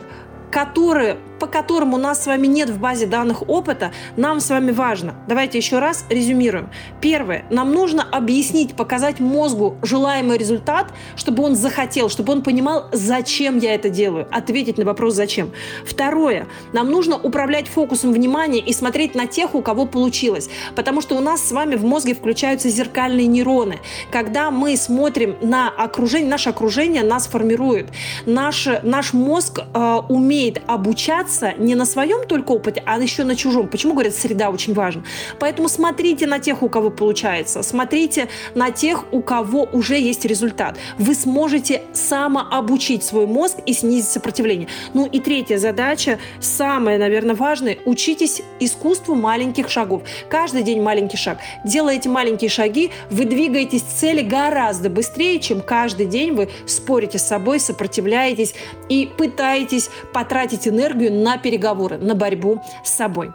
которые 0.52 1.18
по 1.44 1.48
которым 1.48 1.94
у 1.94 1.98
нас 1.98 2.24
с 2.24 2.28
вами 2.28 2.48
нет 2.48 2.70
в 2.70 2.80
базе 2.80 3.06
данных 3.06 3.50
опыта, 3.50 3.92
нам 4.16 4.40
с 4.40 4.50
вами 4.50 4.72
важно. 4.72 5.16
Давайте 5.28 5.58
еще 5.58 5.80
раз 5.80 6.06
резюмируем. 6.10 6.70
Первое. 7.02 7.44
Нам 7.50 7.74
нужно 7.74 8.02
объяснить, 8.02 8.78
показать 8.78 9.20
мозгу 9.20 9.76
желаемый 9.82 10.38
результат, 10.38 10.94
чтобы 11.18 11.44
он 11.44 11.58
захотел, 11.58 12.08
чтобы 12.08 12.32
он 12.32 12.44
понимал, 12.44 12.86
зачем 12.94 13.58
я 13.58 13.76
это 13.76 13.90
делаю. 13.90 14.26
Ответить 14.32 14.78
на 14.78 14.86
вопрос 14.86 15.16
«зачем?». 15.16 15.52
Второе. 15.86 16.48
Нам 16.72 16.90
нужно 16.90 17.18
управлять 17.18 17.68
фокусом 17.68 18.14
внимания 18.14 18.62
и 18.62 18.72
смотреть 18.72 19.14
на 19.14 19.28
тех, 19.28 19.54
у 19.54 19.62
кого 19.62 19.86
получилось. 19.86 20.50
Потому 20.76 21.02
что 21.02 21.18
у 21.18 21.20
нас 21.20 21.46
с 21.46 21.52
вами 21.52 21.76
в 21.76 21.84
мозге 21.84 22.16
включаются 22.16 22.70
зеркальные 22.70 23.28
нейроны. 23.28 23.80
Когда 24.12 24.50
мы 24.50 24.78
смотрим 24.78 25.36
на 25.42 25.68
окружение, 25.68 26.30
наше 26.30 26.52
окружение 26.52 27.04
нас 27.04 27.28
формирует. 27.28 27.90
Наш, 28.26 28.70
наш 28.84 29.12
мозг 29.12 29.60
э, 29.60 29.96
умеет 30.08 30.62
обучаться 30.68 31.33
опираться 31.34 31.54
не 31.58 31.76
на 31.76 31.86
своем 31.86 32.28
только 32.28 32.52
опыте, 32.52 32.84
а 32.86 33.00
еще 33.00 33.24
на 33.24 33.36
чужом. 33.36 33.68
Почему, 33.68 33.94
говорят, 33.94 34.14
среда 34.14 34.50
очень 34.50 34.74
важна? 34.74 35.04
Поэтому 35.40 35.70
смотрите 35.70 36.28
на 36.28 36.40
тех, 36.40 36.64
у 36.64 36.70
кого 36.70 36.90
получается. 36.90 37.64
Смотрите 37.64 38.28
на 38.56 38.72
тех, 38.72 39.06
у 39.12 39.22
кого 39.22 39.68
уже 39.72 39.98
есть 39.98 40.26
результат. 40.26 40.78
Вы 40.98 41.16
сможете 41.16 41.82
самообучить 41.94 43.04
свой 43.04 43.26
мозг 43.26 43.58
и 43.66 43.74
снизить 43.74 44.10
сопротивление. 44.10 44.68
Ну 44.94 45.06
и 45.06 45.20
третья 45.20 45.58
задача, 45.58 46.20
самая, 46.40 46.98
наверное, 46.98 47.36
важная, 47.36 47.78
учитесь 47.86 48.42
искусству 48.60 49.16
маленьких 49.16 49.70
шагов. 49.70 50.04
Каждый 50.30 50.64
день 50.64 50.82
маленький 50.82 51.18
шаг. 51.18 51.40
Делая 51.66 51.94
маленькие 52.06 52.50
шаги, 52.50 52.92
вы 53.10 53.26
двигаетесь 53.26 53.84
к 53.84 53.88
цели 53.88 54.22
гораздо 54.22 54.90
быстрее, 54.90 55.40
чем 55.40 55.62
каждый 55.62 56.06
день 56.06 56.34
вы 56.34 56.50
спорите 56.66 57.18
с 57.18 57.24
собой, 57.24 57.60
сопротивляетесь 57.60 58.56
и 58.90 59.10
пытаетесь 59.18 59.90
потратить 60.12 60.68
энергию 60.68 61.13
на 61.14 61.38
переговоры, 61.38 61.98
на 61.98 62.16
борьбу 62.16 62.62
с 62.84 62.90
собой. 62.90 63.32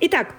Итак, 0.00 0.34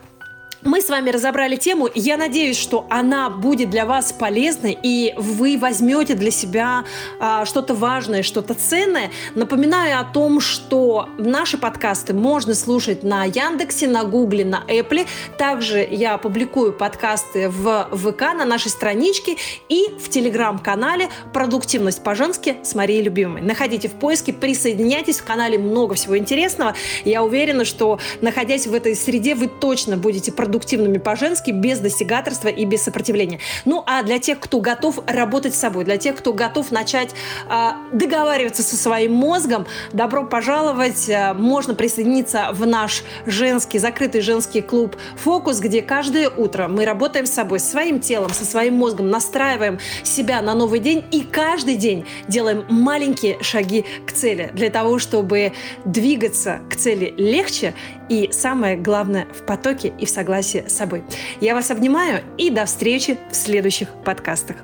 мы 0.66 0.82
с 0.82 0.90
вами 0.90 1.10
разобрали 1.10 1.56
тему. 1.56 1.90
Я 1.94 2.18
надеюсь, 2.18 2.58
что 2.58 2.86
она 2.90 3.30
будет 3.30 3.70
для 3.70 3.86
вас 3.86 4.14
полезной, 4.14 4.78
и 4.82 5.14
вы 5.18 5.58
возьмете 5.60 6.16
для 6.16 6.32
себя 6.32 6.86
а, 7.20 7.46
что-то 7.46 7.74
важное, 7.74 8.24
что-то 8.24 8.54
ценное. 8.54 9.12
Напоминаю 9.36 10.00
о 10.00 10.04
том, 10.04 10.40
что 10.40 11.10
наши 11.18 11.58
подкасты 11.58 12.14
можно 12.14 12.56
слушать 12.56 13.04
на 13.04 13.26
Яндексе, 13.26 13.88
на 13.88 14.04
Гугле, 14.04 14.46
на 14.46 14.64
Apple. 14.68 15.06
Также 15.38 15.86
я 15.90 16.18
публикую 16.18 16.74
подкасты 16.74 17.50
в 17.50 17.90
ВК 17.92 18.22
на 18.22 18.46
нашей 18.46 18.70
страничке 18.70 19.36
и 19.70 19.88
в 20.00 20.10
Телеграм-канале 20.10 21.10
«Продуктивность 21.34 22.04
по-женски» 22.04 22.58
с 22.64 22.74
Марией 22.74 23.04
Любимой. 23.04 23.42
Находите 23.42 23.90
в 23.90 23.94
поиске, 23.94 24.32
присоединяйтесь. 24.32 25.20
В 25.20 25.26
канале 25.26 25.58
много 25.58 25.96
всего 25.96 26.18
интересного. 26.18 26.74
Я 27.04 27.24
уверена, 27.24 27.66
что, 27.66 28.00
находясь 28.22 28.68
в 28.68 28.74
этой 28.74 28.96
среде, 28.96 29.36
вы 29.36 29.48
точно 29.48 29.98
будете 29.98 30.32
продуктивны 30.32 30.53
продуктивными 30.54 31.00
по-женски, 31.00 31.50
без 31.50 31.80
достигаторства 31.80 32.48
и 32.48 32.64
без 32.66 32.84
сопротивления. 32.84 33.40
Ну 33.66 33.84
а 33.88 34.04
для 34.04 34.20
тех, 34.20 34.40
кто 34.40 34.60
готов 34.60 35.00
работать 35.08 35.56
с 35.56 35.60
собой, 35.60 35.84
для 35.84 35.98
тех, 35.98 36.16
кто 36.16 36.32
готов 36.32 36.70
начать 36.72 37.10
э, 37.50 37.70
договариваться 37.92 38.62
со 38.62 38.76
своим 38.76 39.14
мозгом, 39.14 39.66
добро 39.94 40.26
пожаловать. 40.26 41.10
Э, 41.10 41.34
можно 41.34 41.74
присоединиться 41.74 42.50
в 42.54 42.68
наш 42.68 43.04
женский, 43.26 43.80
закрытый 43.80 44.22
женский 44.22 44.62
клуб 44.62 44.96
«Фокус», 45.24 45.60
где 45.60 45.82
каждое 45.82 46.30
утро 46.30 46.68
мы 46.68 46.86
работаем 46.86 47.26
с 47.26 47.32
собой, 47.32 47.60
с 47.60 47.72
своим 47.72 48.00
телом, 48.00 48.32
со 48.32 48.46
своим 48.46 48.76
мозгом, 48.76 49.10
настраиваем 49.10 49.80
себя 50.04 50.40
на 50.44 50.54
новый 50.54 50.80
день 50.80 51.04
и 51.10 51.22
каждый 51.22 51.78
день 51.78 52.06
делаем 52.28 52.64
маленькие 52.70 53.42
шаги 53.42 53.86
к 54.06 54.12
цели 54.12 54.52
для 54.54 54.70
того, 54.70 55.00
чтобы 55.00 55.54
двигаться 55.84 56.62
к 56.70 56.76
цели 56.76 57.12
легче 57.18 57.74
и, 58.10 58.30
самое 58.32 58.78
главное, 58.78 59.28
в 59.34 59.46
потоке 59.46 59.94
и 60.00 60.06
в 60.06 60.10
согласии 60.10 60.64
с 60.68 60.74
собой. 60.74 61.04
Я 61.42 61.56
вас 61.56 61.72
обнимаю 61.72 62.24
и 62.38 62.50
до 62.50 62.66
встречи 62.66 63.18
в 63.32 63.36
следующих 63.36 63.90
подкастах. 64.04 64.58